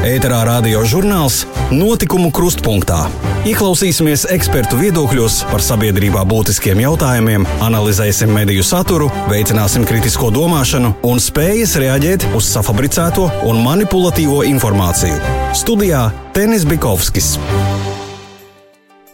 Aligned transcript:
Ēterā 0.00 0.38
radio 0.48 0.80
žurnāls 0.88 1.42
Notikumu 1.76 2.30
krustpunktā. 2.32 3.02
Ieklausīsimies 3.44 4.22
ekspertu 4.32 4.78
viedokļos 4.78 5.42
par 5.50 5.60
sabiedrībā 5.60 6.22
būtiskiem 6.24 6.80
jautājumiem, 6.80 7.44
analizēsim 7.60 8.32
mediju 8.32 8.64
saturu, 8.64 9.10
veicināsim 9.28 9.84
kritisko 9.84 10.30
domāšanu 10.32 10.94
un 11.04 11.20
spējas 11.20 11.76
reaģēt 11.84 12.24
uz 12.32 12.48
safabricēto 12.48 13.26
un 13.50 13.60
manipulatīvo 13.66 14.40
informāciju. 14.48 15.20
Studijā 15.60 16.06
Tenis 16.32 16.64
Bikovskis. 16.64 17.34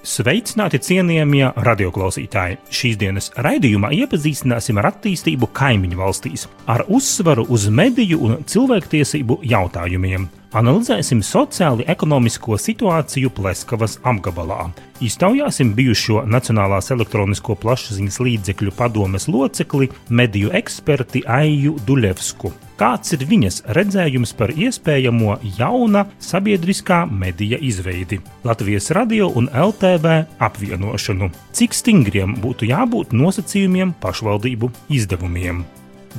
Sveicināti 0.06 0.78
cienījamie 0.86 1.50
radioklausītāji! 1.66 2.62
Šīs 2.70 3.02
dienas 3.02 3.32
raidījumā 3.34 3.90
iepazīstināsim 4.04 4.78
ar 4.78 4.92
attīstību 4.94 5.50
kaimiņu 5.50 5.98
valstīs, 5.98 6.46
ar 6.70 6.86
uzsvaru 6.86 7.50
uz 7.50 7.66
mediju 7.74 8.22
un 8.22 8.42
cilvēktiesību 8.46 9.42
jautājumiem. 9.50 10.30
Analizēsim 10.54 11.24
sociāli 11.26 11.82
ekonomisko 11.90 12.54
situāciju 12.60 13.32
Pleskavas 13.34 13.96
apgabalā. 14.06 14.68
Iztaujāsim 15.02 15.72
bijušo 15.74 16.22
Nacionālās 16.30 16.92
elektronisko 16.94 17.56
plašsaziņas 17.58 18.20
līdzekļu 18.22 18.74
padomes 18.78 19.26
locekli, 19.26 19.90
mediju 20.08 20.52
eksperti 20.54 21.24
Aiju 21.26 21.74
Duļevsku. 21.88 22.52
Kāds 22.78 23.16
ir 23.16 23.24
viņas 23.26 23.62
redzējums 23.74 24.34
par 24.38 24.52
iespējamo 24.54 25.38
jauna 25.58 26.04
sabiedriskā 26.22 27.02
medija 27.10 27.58
izveidi, 27.58 28.20
Latvijas 28.46 28.92
radio 28.94 29.32
un 29.34 29.48
LTV 29.50 30.20
apvienošanu? 30.38 31.32
Cik 31.56 31.74
stingriem 31.74 32.36
būtu 32.38 32.70
jābūt 32.70 33.16
nosacījumiem 33.16 33.96
pašvaldību 33.98 34.70
izdevumiem? 34.94 35.64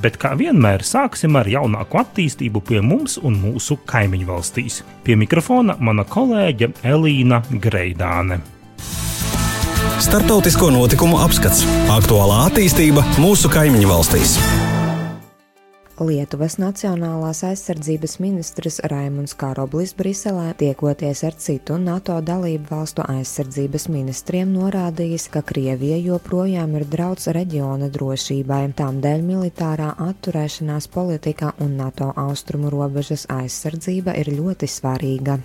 Bet 0.02 0.18
kā 0.20 0.34
vienmēr 0.38 0.84
sāksim 0.86 1.38
ar 1.38 1.48
jaunāko 1.50 2.02
attīstību 2.02 2.62
pie 2.68 2.82
mums 2.84 3.18
un 3.22 3.38
mūsu 3.42 3.78
kaimiņu 3.88 4.28
valstīs. 4.28 4.82
Pie 5.04 5.16
mikrofona 5.18 5.78
mana 5.80 6.06
kolēģe 6.08 6.72
Elīna 6.86 7.42
Greidāne. 7.50 8.40
Startautisko 9.98 10.70
notikumu 10.70 11.18
apskats- 11.24 11.64
aktuālā 11.98 12.46
attīstība 12.48 13.02
mūsu 13.18 13.50
kaimiņu 13.50 13.90
valstīs. 13.90 14.38
Lietuvas 15.98 16.60
Nacionālās 16.62 17.40
aizsardzības 17.42 18.20
ministrs 18.22 18.76
Raimunds 18.86 19.32
Karoblis 19.34 19.96
Briselē 19.98 20.52
tiekoties 20.60 21.24
ar 21.26 21.34
citu 21.42 21.74
NATO 21.82 22.20
dalību 22.22 22.70
valstu 22.70 23.02
aizsardzības 23.02 23.88
ministriem 23.90 24.52
norādījis, 24.54 25.26
ka 25.34 25.42
Krievija 25.42 25.98
joprojām 25.98 26.76
ir 26.78 26.86
drauds 26.86 27.26
reģiona 27.34 27.90
drošībai, 27.90 28.62
tādēļ 28.78 29.26
militārā 29.26 29.90
atturēšanās 30.06 30.86
politika 30.94 31.50
un 31.58 31.74
NATO 31.82 32.12
austrumu 32.14 32.70
robežas 32.70 33.26
aizsardzība 33.34 34.14
ir 34.22 34.30
ļoti 34.38 34.70
svarīga. 34.70 35.40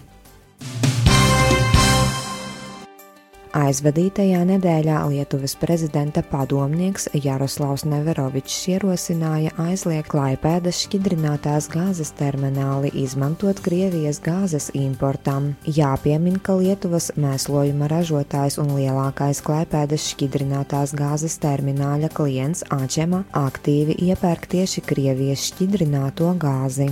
Aizvadītajā 3.54 4.40
nedēļā 4.50 4.96
Lietuvas 5.12 5.54
prezidenta 5.62 6.24
padomnieks 6.26 7.04
Jaroslavs 7.14 7.84
Neverovičs 7.86 8.56
ierosināja 8.72 9.52
aizliegt 9.62 10.10
Klaipēdas 10.10 10.80
šķidrinātās 10.88 11.68
gāzes 11.70 12.10
termināli 12.18 12.90
izmantot 13.04 13.62
Krievijas 13.62 14.24
gāzes 14.26 14.72
importam. 14.74 15.52
Jāpiemin, 15.70 16.42
ka 16.42 16.58
Lietuvas 16.58 17.12
mēslojuma 17.14 17.92
ražotājs 17.94 18.58
un 18.64 18.74
lielākais 18.74 19.46
Klaipēdas 19.46 20.10
šķidrinātās 20.16 20.98
gāzes 20.98 21.38
termināļa 21.46 22.10
klients 22.18 22.66
Āķema 22.74 23.22
aktīvi 23.38 24.02
iepērk 24.10 24.50
tieši 24.58 24.82
Krievijas 24.90 25.46
šķidrināto 25.52 26.34
gāzi. 26.42 26.90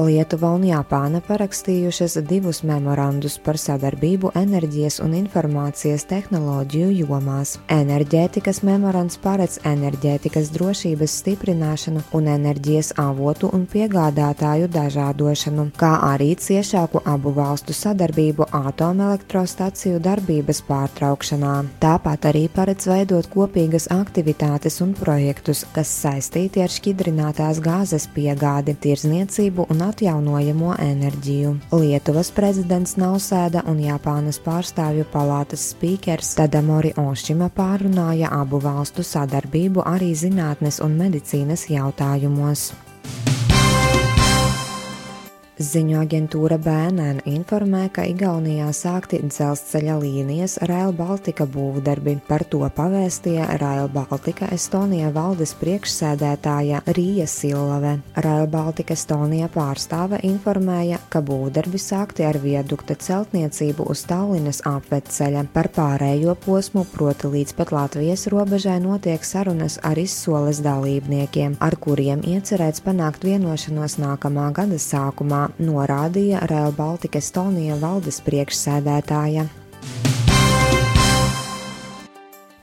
Lietuva 0.00 0.54
un 0.56 0.62
Japāna 0.64 1.18
parakstījušas 1.20 2.14
divus 2.24 2.62
memorandus 2.64 3.34
par 3.44 3.58
sadarbību 3.60 4.30
enerģijas 4.38 4.96
un 5.04 5.12
informācijas 5.18 6.06
tehnoloģiju 6.08 7.02
jomās. 7.02 7.58
Enerģētikas 7.74 8.62
memorands 8.64 9.18
paredz 9.20 9.58
enerģētikas 9.68 10.48
drošības 10.54 11.16
stiprināšanu 11.20 12.04
un 12.16 12.30
enerģijas 12.32 12.94
avotu 13.02 13.50
un 13.52 13.66
piegādātāju 13.68 14.70
dažādošanu, 14.72 15.66
kā 15.76 15.92
arī 16.06 16.30
ciešāku 16.46 17.02
abu 17.04 17.34
valstu 17.36 17.76
sadarbību 17.76 18.48
atomelektrostaciju 18.56 20.00
darbības 20.00 20.62
pārtraukšanā. 20.70 21.52
Tāpat 21.84 22.30
arī 22.32 22.46
paredz 22.48 22.88
veidot 22.88 23.28
kopīgas 23.36 23.90
aktivitātes 23.92 24.80
un 24.80 24.96
projektus, 24.96 25.66
kas 25.76 25.92
saistīti 26.06 26.64
ar 26.64 26.72
šķidrinātās 26.72 27.60
gāzes 27.60 28.08
piegādi, 28.16 28.78
tirzniecību 28.80 29.68
un 29.68 29.89
atjaunojamo 29.90 30.74
enerģiju. 30.80 31.54
Lietuvas 31.76 32.30
prezidents 32.34 32.96
Nausēda 33.00 33.64
un 33.70 33.82
Japānas 33.84 34.40
pārstāvju 34.44 35.06
palātas 35.12 35.70
spīkers 35.74 36.34
Tadamori 36.38 36.94
Ošima 37.00 37.50
pārunāja 37.56 38.32
abu 38.40 38.62
valstu 38.62 39.04
sadarbību 39.06 39.84
arī 39.86 40.14
zinātnes 40.14 40.80
un 40.84 40.96
medicīnas 41.00 41.68
jautājumos. 41.72 42.70
Ziņu 45.60 45.98
aģentūra 46.00 46.56
BNN 46.56 47.18
informē, 47.28 47.82
ka 47.92 48.06
Igaunijā 48.08 48.70
sākti 48.72 49.18
dzelzceļa 49.20 49.98
līnijas 50.00 50.54
Rail 50.64 50.94
Baltica 50.96 51.44
būvdarbi. 51.44 52.14
Par 52.24 52.46
to 52.48 52.62
pavēstīja 52.64 53.58
Rail 53.60 53.90
Baltica 53.92 54.48
Estonija 54.56 55.10
valdes 55.12 55.52
priekšsēdētāja 55.60 56.80
Rīja 56.96 57.26
Silave. 57.28 57.98
Rail 58.24 58.48
Baltica 58.48 58.96
Estonija 58.96 59.50
pārstāve 59.52 60.22
informēja, 60.30 61.02
ka 61.12 61.20
būvdarbi 61.20 61.76
sākti 61.76 62.24
ar 62.24 62.40
viadukta 62.40 62.96
celtniecību 62.96 63.84
uz 63.92 64.06
Tallinas 64.08 64.62
apvedceļa. 64.64 65.44
Par 65.52 65.68
pārējo 65.76 66.38
posmu, 66.40 66.86
proti 66.94 67.34
līdz 67.36 67.58
pat 67.60 67.74
Latvijas 67.76 68.24
robežai, 68.32 68.78
notiek 68.80 69.28
sarunas 69.28 69.76
ar 69.84 70.00
izsoles 70.00 70.64
dalībniekiem, 70.64 71.60
ar 71.60 71.76
kuriem 71.76 72.24
iecerēts 72.24 72.80
panākt 72.88 73.28
vienošanos 73.28 74.00
nākamā 74.00 74.48
gada 74.56 74.80
sākumā 74.80 75.49
norādīja 75.58 76.44
Rail 76.50 76.72
Baltica 76.76 77.18
Estonija 77.18 77.78
valdes 77.80 78.22
priekšsēdētāja. 78.26 79.48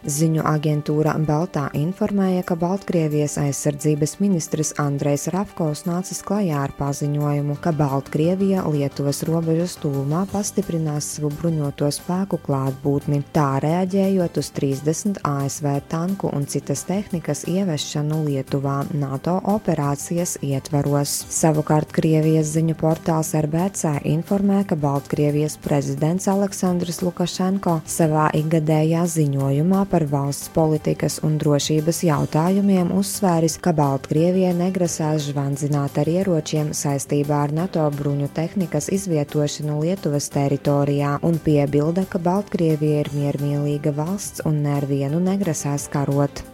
Ziņu 0.07 0.39
aģentūra 0.47 1.17
Baltā 1.27 1.65
informēja, 1.75 2.39
ka 2.47 2.55
Baltkrievijas 2.55 3.33
aizsardzības 3.41 4.13
ministrs 4.21 4.69
Andrejs 4.79 5.25
Rafkovs 5.33 5.81
nācis 5.83 6.21
klajā 6.23 6.61
ar 6.63 6.71
paziņojumu, 6.77 7.57
ka 7.59 7.73
Baltkrievija 7.75 8.63
Lietuvas 8.71 9.19
robežas 9.27 9.75
tuvumā 9.81 10.21
pastiprinās 10.31 11.09
savu 11.17 11.33
bruņoto 11.41 11.89
spēku 11.91 12.39
klātbūtni, 12.45 13.19
tā 13.35 13.57
reaģējot 13.65 14.39
uz 14.39 14.51
30 14.55 15.19
ASV 15.27 15.67
tanku 15.91 16.31
un 16.31 16.47
citas 16.47 16.85
tehnikas 16.87 17.43
ievešanu 17.51 18.21
Lietuvā 18.29 18.77
NATO 18.95 19.35
operācijas 19.57 20.37
ietvaros. 20.39 21.17
Savukārt 21.35 21.91
Krievijas 21.91 22.53
ziņu 22.55 22.77
portāls 22.79 23.33
RBC 23.41 23.97
informē, 24.13 24.63
ka 24.71 24.79
Baltkrievijas 24.79 25.59
prezidents 25.67 26.31
Aleksandrs 26.31 27.03
Lukašenko 27.03 27.81
savā 27.83 28.31
ikgadējā 28.39 29.03
ziņojumā 29.17 29.83
par 29.91 29.96
par 29.97 30.05
valsts 30.11 30.51
politikas 30.53 31.15
un 31.25 31.39
drošības 31.41 32.03
jautājumiem 32.05 32.91
uzsvēris, 32.93 33.55
ka 33.65 33.71
Baltkrievija 33.73 34.51
negrasās 34.53 35.23
žvandzināt 35.25 35.97
ar 35.97 36.11
ieročiem 36.11 36.69
saistībā 36.77 37.39
ar 37.47 37.53
NATO 37.57 37.85
bruņu 37.95 38.27
tehnikas 38.35 38.91
izvietošanu 38.93 39.79
Lietuvas 39.81 40.29
teritorijā 40.35 41.15
un 41.25 41.39
piebilda, 41.41 42.05
ka 42.05 42.21
Baltkrievija 42.21 43.01
ir 43.07 43.09
miermīlīga 43.15 43.95
valsts 43.97 44.45
un 44.45 44.61
nevienu 44.67 45.23
negrasās 45.31 45.89
karot. 45.89 46.45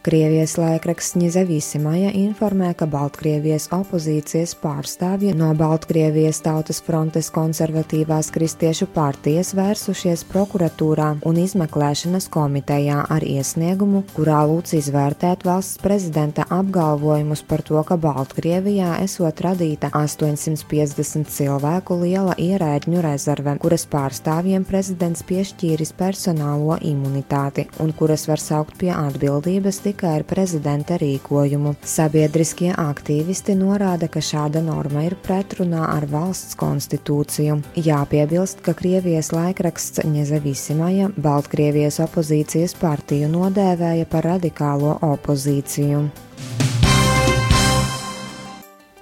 Krievijas 0.00 0.54
laikraksts 0.56 1.12
Ņizavīsimaja 1.20 2.14
informē, 2.16 2.70
ka 2.72 2.86
Baltkrievijas 2.88 3.66
opozīcijas 3.76 4.54
pārstāvji 4.56 5.34
no 5.36 5.50
Baltkrievijas 5.52 6.38
Tautas 6.40 6.78
frontes 6.80 7.26
konservatīvās 7.34 8.30
kristiešu 8.32 8.88
partijas 8.94 9.50
vērsušies 9.58 10.22
prokuratūrā 10.30 11.08
un 11.28 11.40
izmeklēšanas 11.42 12.30
komitejā 12.32 13.02
ar 13.12 13.26
iesniegumu, 13.28 14.00
kurā 14.14 14.38
lūdz 14.48 14.72
izvērtēt 14.78 15.44
valsts 15.44 15.82
prezidenta 15.84 16.48
apgalvojumus 16.48 17.44
par 17.52 17.60
to, 17.68 17.84
ka 17.84 18.00
Baltkrievijā 18.00 18.94
esot 19.04 19.44
radīta 19.44 19.92
850 20.00 21.28
cilvēku 21.28 22.00
liela 22.06 22.38
ierēģņu 22.40 23.04
rezerve, 23.04 23.58
kuras 23.60 23.84
pārstāvjiem 23.92 24.64
prezidents 24.64 25.28
piešķīris 25.28 25.92
personālo 26.00 26.80
imunitāti 26.80 27.68
un 27.84 27.92
kuras 27.92 28.24
var 28.32 28.40
saukt 28.40 28.80
pie 28.80 28.94
atbildības 28.96 29.84
tikai 29.90 30.16
ar 30.20 30.24
prezidenta 30.28 30.98
rīkojumu. 31.00 31.74
Sabiedriskie 31.86 32.70
aktīvisti 32.78 33.56
norāda, 33.58 34.08
ka 34.12 34.22
šāda 34.22 34.62
norma 34.62 35.04
ir 35.08 35.16
pretrunā 35.24 35.82
ar 35.90 36.06
valsts 36.10 36.58
konstitūciju. 36.60 37.60
Jāpiebilst, 37.74 38.62
ka 38.66 38.76
Krievijas 38.78 39.32
laikraksts 39.34 40.04
Ņezavisimāja 40.06 41.10
Baltkrievijas 41.18 42.00
opozīcijas 42.06 42.76
partiju 42.78 43.30
nodēvēja 43.34 44.08
par 44.10 44.30
radikālo 44.34 44.98
opozīciju. 45.10 46.06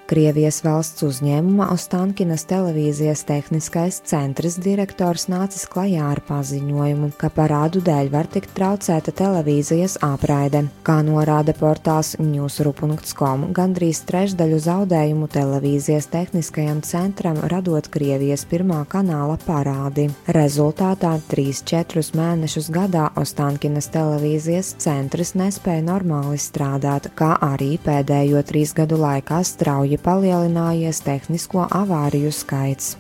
Krievijas 0.08 0.62
valsts 0.64 1.02
uzņēmuma 1.04 1.66
Ostankinas 1.74 2.46
televīzijas 2.48 3.26
tehniskais 3.28 3.98
centrs 4.08 4.54
direktors 4.64 5.26
nācis 5.28 5.66
klajā 5.68 6.06
ar 6.14 6.22
paziņojumu, 6.24 7.10
ka 7.20 7.28
parādu 7.28 7.82
dēļ 7.84 8.08
var 8.14 8.30
tikt 8.32 8.54
traucēta 8.56 9.12
televīzijas 9.18 9.98
apraide. 10.06 10.62
Kā 10.86 11.02
norāda 11.04 11.52
portāls 11.58 12.14
newsru.com, 12.22 13.44
gandrīz 13.52 14.00
trešdaļu 14.08 14.62
zaudējumu 14.68 15.28
televīzijas 15.34 16.08
tehniskajam 16.14 16.80
centram 16.88 17.42
radot 17.52 17.92
Krievijas 17.92 18.46
pirmā 18.48 18.80
kanāla 18.88 19.36
parādi. 19.44 20.08
Rezultātā 20.38 21.12
3-4 21.34 22.06
mēnešus 22.16 22.70
gadā 22.72 23.10
Ostankinas 23.20 23.92
televīzijas 23.92 24.72
centrs 24.80 25.36
nespēja 25.36 25.84
normāli 25.92 26.40
strādāt, 26.40 27.12
kā 27.12 27.34
arī 27.52 27.74
pēdējo 27.84 28.40
trīs 28.48 28.72
gadu 28.72 29.02
laikā 29.04 29.44
strauji 29.44 29.97
palielinājies 30.04 31.02
tehnisko 31.06 31.66
avāriju 31.70 32.32
skaits. 32.34 32.96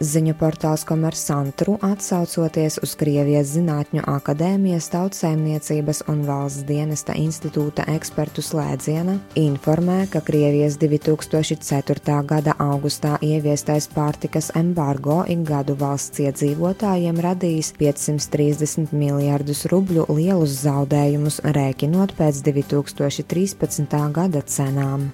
Ziņu 0.00 0.32
portāls 0.40 0.80
Komersantru 0.88 1.74
atsaucoties 1.84 2.78
uz 2.80 2.94
Krievijas 2.96 3.50
Zinātņu 3.52 4.00
akadēmijas 4.08 4.86
tautsēmniecības 4.94 6.00
un 6.08 6.22
valsts 6.24 6.64
dienesta 6.64 7.12
institūta 7.20 7.84
ekspertu 7.92 8.40
slēdziena, 8.40 9.18
informē, 9.36 9.98
ka 10.08 10.22
Krievijas 10.24 10.78
2004. 10.80 12.16
gada 12.32 12.56
augustā 12.64 13.18
ieviestais 13.20 13.90
pārtikas 13.92 14.48
embargo 14.56 15.20
ik 15.28 15.44
gadu 15.52 15.76
valsts 15.76 16.24
iedzīvotājiem 16.24 17.20
radījis 17.20 17.74
530 17.76 18.96
miljardus 18.96 19.66
rubļu 19.68 20.08
lielus 20.16 20.62
zaudējumus, 20.64 21.42
rēķinot 21.44 22.16
pēc 22.16 22.40
2013. 22.48 24.00
gada 24.16 24.48
cenām. 24.48 25.10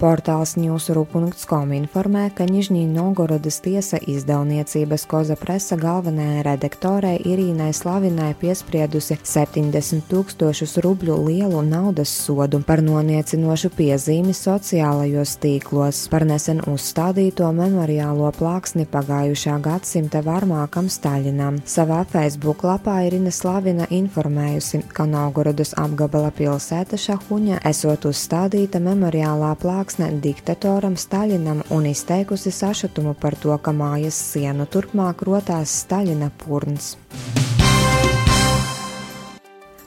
Portāls 0.00 0.54
Newsuru.com 0.56 1.72
informē, 1.76 2.30
ka 2.32 2.46
Nižņī 2.48 2.86
Novgorodas 2.88 3.58
tiesa 3.60 3.98
izdevniecības 4.00 5.02
Koza 5.04 5.34
presa 5.36 5.76
galvenajai 5.76 6.40
redaktorei 6.46 7.18
Irīnai 7.28 7.74
Slavinai 7.76 8.30
piespriedusi 8.40 9.18
70 9.20 10.06
tūkstošus 10.08 10.78
rubļu 10.80 11.18
lielu 11.26 11.60
naudas 11.68 12.14
sodu 12.22 12.62
par 12.64 12.80
noniecinošu 12.86 13.68
piezīmi 13.76 14.32
sociālajos 14.32 15.34
tīklos 15.42 16.00
par 16.08 16.24
nesen 16.24 16.64
uzstādīto 16.64 17.50
memoriālo 17.60 18.32
plāksni 18.38 18.88
pagājušā 18.88 19.58
gadsimta 19.68 20.24
varmākam 20.24 20.88
Staļinam. 20.88 21.60
Savā 21.68 22.06
Facebook 22.08 22.64
lapā 22.64 23.02
Irina 23.10 23.34
Slavina 23.36 23.90
informējusi, 24.00 24.80
ka 24.96 25.04
Novgorodas 25.04 25.76
apgabala 25.76 26.32
pilsēta 26.32 26.96
Šahuņa 26.96 27.60
esot 27.68 28.08
uzstādīta 28.14 28.80
memoriālā 28.80 29.52
plāksne 29.60 29.88
plāksne 29.90 30.20
diktatoram 30.22 30.94
Staļinam 30.94 31.64
un 31.74 31.86
izteikusi 31.90 32.52
sašutumu 32.54 33.14
par 33.18 33.34
to, 33.34 33.56
ka 33.58 33.72
mājas 33.74 34.14
sienu 34.14 34.66
turpmāk 34.70 35.26
rotās 35.26 35.82
Staļina 35.82 36.30
purns. 36.38 36.94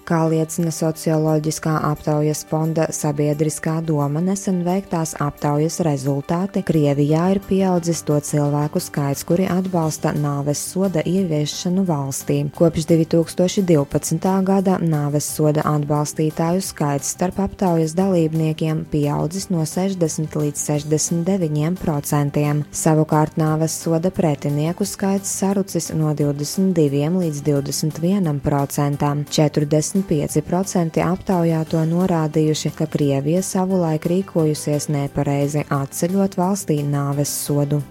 Kā 0.04 0.26
liecina 0.28 0.68
socioloģiskā 0.76 1.78
aptaujas 1.88 2.42
fonda 2.50 2.90
Sabiedriskā 2.92 3.78
doma 3.88 4.20
nesen 4.20 4.58
veiktās 4.66 5.14
aptaujas 5.24 5.78
rezultāti, 5.88 6.60
Krievijā 6.68 7.30
ir 7.32 7.40
pieaudzis 7.48 8.02
to 8.04 8.18
cilvēku 8.20 8.82
skaits, 8.84 9.24
kuri 9.24 9.46
atbalsta 9.48 10.12
nāves 10.12 10.60
soda 10.74 11.00
ieviešanu 11.08 11.86
valstī. 11.88 12.42
Kopš 12.52 12.90
2012. 12.90 14.28
gada 14.44 14.76
nāves 14.84 15.30
soda 15.38 15.64
atbalstītāju 15.72 16.66
skaits 16.68 17.14
starp 17.16 17.40
aptaujas 17.46 17.96
dalībniekiem 17.96 18.84
pieaudzis 18.92 19.48
no 19.56 19.64
60 19.64 20.36
līdz 20.36 20.66
69 20.66 21.80
procentiem. 21.80 22.66
Savukārt 22.76 23.40
nāves 23.40 23.80
soda 23.80 24.12
pretinieku 24.12 24.84
skaits 24.84 25.32
sarucis 25.40 25.94
no 25.96 26.12
22 26.12 27.08
līdz 27.24 27.42
21 27.48 28.44
procentām. 28.44 29.24
40 29.32 29.93
25% 29.94 31.02
aptaujāto 31.06 31.82
norādījuši, 31.86 32.72
ka 32.78 32.88
Krievija 32.90 33.44
savulaik 33.46 34.08
rīkojusies 34.10 34.90
nepareizi 34.94 35.68
atceļot 35.70 36.38
valstī 36.40 36.82
nāves 36.86 37.34
sodu. 37.46 37.84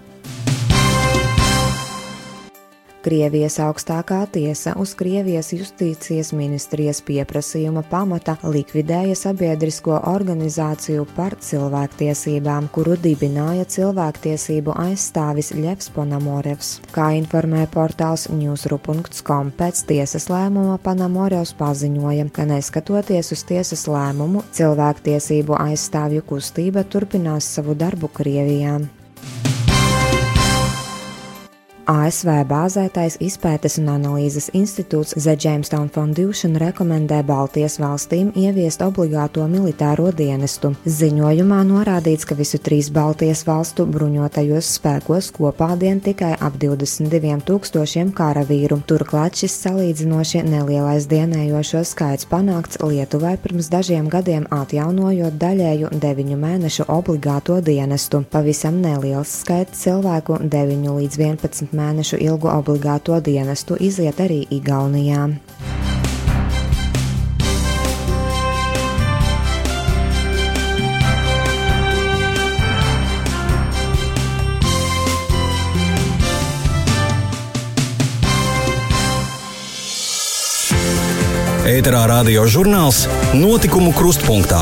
Krievijas 3.03 3.57
augstākā 3.59 4.21
tiesa 4.31 4.77
uz 4.79 4.93
Krievijas 4.95 5.49
justīcijas 5.51 6.29
ministrijas 6.31 7.01
pieprasījuma 7.03 7.81
pamata 7.91 8.37
likvidēja 8.47 9.17
sabiedrisko 9.19 9.97
organizāciju 10.07 11.03
par 11.17 11.35
cilvēktiesībām, 11.43 12.69
kuru 12.71 12.95
dibināja 13.03 13.67
cilvēktiesību 13.75 14.77
aizstāvis 14.85 15.51
Ļevs 15.57 15.91
Ponamorevs. 15.97 16.71
Kā 16.95 17.09
informē 17.19 17.65
portāls 17.75 18.29
newsru.com, 18.31 19.51
pēc 19.59 19.83
tiesas 19.91 20.29
lēmuma 20.31 20.79
Panamorevs 20.87 21.51
paziņoja, 21.59 22.31
ka 22.31 22.47
neskatoties 22.55 23.35
uz 23.35 23.43
tiesas 23.51 23.83
lēmumu, 23.91 24.47
cilvēktiesību 24.55 25.59
aizstāvju 25.59 26.23
kustība 26.31 26.87
turpinās 26.87 27.51
savu 27.57 27.75
darbu 27.75 28.15
Krievijā. 28.15 28.79
ASV 31.83 32.45
bāzētais 32.47 33.17
izpētes 33.19 33.75
un 33.81 33.89
analīzes 33.91 34.45
institūts 34.55 35.17
The 35.17 35.33
Jamestown 35.35 35.89
Foundation 35.91 36.55
rekomendē 36.61 37.17
Baltijas 37.27 37.75
valstīm 37.81 38.29
ieviest 38.39 38.79
obligāto 38.85 39.43
militāro 39.51 40.13
dienestu. 40.15 40.71
Ziņojumā 40.87 41.57
norādīts, 41.67 42.23
ka 42.23 42.37
visu 42.39 42.61
trīs 42.63 42.87
Baltijas 42.93 43.41
valstu 43.43 43.83
bruņotajos 43.91 44.69
spēkos 44.77 45.33
kopā 45.35 45.73
dien 45.81 45.99
tikai 45.99 46.31
ap 46.39 46.55
22 46.61 47.43
tūkstošiem 47.49 48.13
karavīru. 48.15 48.79
Turklāt 48.87 49.41
šis 49.43 49.57
salīdzinoši 49.65 50.45
nelielais 50.47 51.09
dienējošo 51.11 51.83
skaits 51.89 52.29
panākts 52.31 52.79
Lietuvai 52.79 53.35
pirms 53.43 53.67
dažiem 53.73 54.07
gadiem 54.13 54.47
atjaunojot 54.55 55.35
daļēju 55.43 55.91
9 55.99 56.39
mēnešu 56.45 56.87
obligāto 56.87 57.59
dienestu. 57.59 58.23
Pavisam 58.31 58.79
neliels 58.79 59.35
skaits 59.43 59.83
cilvēku 59.83 60.39
9 60.47 60.89
līdz 61.01 61.21
11 61.27 61.72
mēnešu 61.73 62.21
ilgu 62.21 62.51
obligāto 62.53 63.19
dienestu 63.23 63.77
iziet 63.79 64.21
arī 64.23 64.43
Igaunijā. 64.53 65.27
Ēterā 81.63 82.01
radio 82.11 82.43
žurnāls 82.43 83.05
Notikumu 83.33 83.95
krustpunktā. 83.95 84.59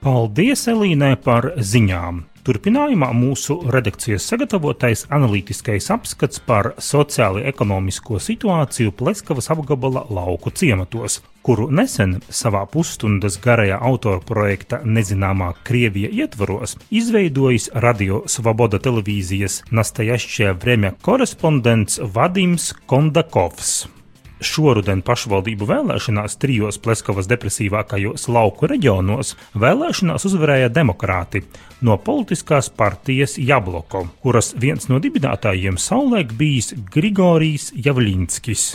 Paldies 0.00 0.62
Elīnai 0.70 1.16
par 1.20 1.50
ziņām! 1.58 2.29
Turpinājumā 2.40 3.10
mūsu 3.12 3.58
redakcijas 3.68 4.24
sagatavotais 4.30 5.02
analītiskais 5.12 5.90
apskats 5.92 6.40
par 6.40 6.70
sociāli-ekonomisko 6.80 8.16
situāciju 8.16 8.94
Pleskavas 8.96 9.50
apgabala 9.52 10.06
lauku 10.08 10.48
ciematos, 10.48 11.18
kuru 11.44 11.68
nesen 11.68 12.16
savā 12.32 12.64
pusstundas 12.72 13.36
garajā 13.44 13.76
autora 13.76 14.24
projekta 14.24 14.80
Nezināmā 14.84 15.52
Krievija 15.68 16.08
ietvaros 16.24 16.78
izveidojis 16.88 17.68
Radio 17.86 18.24
Svoboda 18.24 18.80
televīzijas 18.80 19.60
Nastajašķie 19.68 20.54
Vremja 20.64 20.96
korespondents 21.04 22.00
Vadims 22.16 22.72
Kondakovs. 22.88 23.99
Šoruden 24.40 25.02
pašvaldību 25.04 25.68
vēlēšanās 25.68 26.38
trijos 26.40 26.80
Pleskavas 26.80 27.28
depresīvākajos 27.30 28.26
lauku 28.32 28.68
reģionos 28.70 29.34
vēlēšanās 29.60 30.26
uzvarēja 30.30 30.72
demokrāti 30.72 31.44
no 31.84 31.98
politiskās 32.00 32.72
partijas 32.72 33.36
Jabloko, 33.38 34.06
kuras 34.24 34.54
viens 34.56 34.88
no 34.88 35.00
dibinātājiem 35.02 35.76
savulaik 35.80 36.32
bijis 36.40 36.72
Grigorijs 36.92 37.72
Javļinskis. 37.76 38.70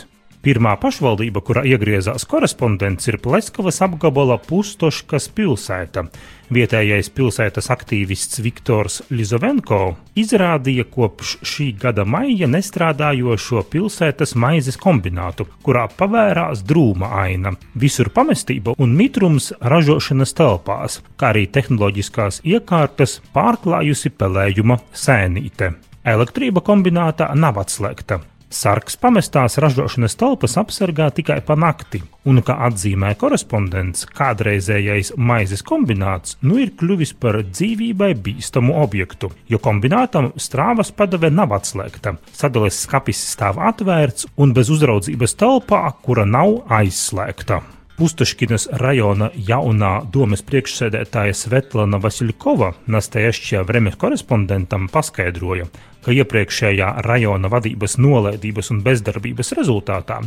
Pirmā 0.46 0.76
pašvaldība, 0.78 1.40
kurā 1.42 1.64
iegriezās 1.66 2.22
korespondents, 2.30 3.08
ir 3.10 3.16
Pleskavas 3.18 3.80
apgabala 3.82 4.36
Pustoškas 4.38 5.24
pilsēta. 5.34 6.04
Vietējais 6.54 7.08
pilsētas 7.10 7.66
aktīvists 7.74 8.38
Viktors 8.44 9.00
Lizovenko 9.10 9.96
izrādīja 10.14 10.84
kopš 10.86 11.32
šī 11.42 11.66
gada 11.82 12.04
maija 12.06 12.46
nestrādājošo 12.52 13.64
pilsētas 13.72 14.36
maizes 14.38 14.78
kombinātu, 14.78 15.48
kurā 15.66 15.88
pavērās 15.98 16.62
drūma 16.62 17.10
aina, 17.24 17.56
visur 17.74 18.12
pamestība 18.14 18.76
un 18.78 18.94
mitrums 18.94 19.50
ražošanas 19.58 20.36
telpās, 20.38 21.00
kā 21.18 21.32
arī 21.34 21.48
tehnoloģiskās 21.58 22.44
iekārtas 22.46 23.18
pārklājusi 23.34 24.14
pelējuma 24.14 24.78
sēnīte. 24.94 25.74
Elektrība 26.06 26.62
kombinātā 26.62 27.32
nav 27.34 27.58
atslēgta. 27.66 28.22
Sarks 28.46 28.94
pamestās 29.02 29.58
ražošanas 29.58 30.14
telpas 30.14 30.52
apsargā 30.60 31.08
tikai 31.10 31.40
pa 31.42 31.56
nakti, 31.58 31.98
un, 32.30 32.38
kā 32.46 32.54
atzīmē 32.68 33.16
korespondents, 33.18 34.06
kādreizējais 34.06 35.16
maizes 35.18 35.64
kombināts 35.66 36.38
nu 36.46 36.60
ir 36.62 36.70
kļuvis 36.78 37.16
par 37.18 37.40
dzīvībai 37.42 38.12
bīstamu 38.22 38.78
objektu, 38.84 39.32
jo 39.50 39.58
kombinātam 39.58 40.30
strāvas 40.38 40.94
padeve 40.94 41.32
nav 41.34 41.56
atslēgta, 41.58 42.14
sadales 42.30 42.78
skapis 42.86 43.24
stāv 43.34 43.58
atvērts 43.58 44.30
un 44.38 44.54
bez 44.54 44.70
uzraudzības 44.70 45.34
telpā, 45.42 45.82
kura 46.06 46.28
nav 46.28 46.60
aizslēgta. 46.70 47.64
Pustaškinas 47.96 48.66
rajona 48.76 49.30
jaunā 49.40 50.02
domas 50.12 50.42
priekšsēdētāja 50.44 51.32
Svetlana 51.32 51.96
Vasiljkova 51.96 52.74
Nastajašķijā 52.92 53.62
Vremes 53.64 53.96
korespondentam 53.96 54.84
paskaidroja, 54.92 55.64
ka 56.06 56.14
iepriekšējā 56.14 56.92
rajona 57.02 57.50
vadības 57.50 57.96
nolaidības 57.98 58.70
un 58.70 58.82
bezdarbības 58.86 59.50
rezultātā 59.58 60.20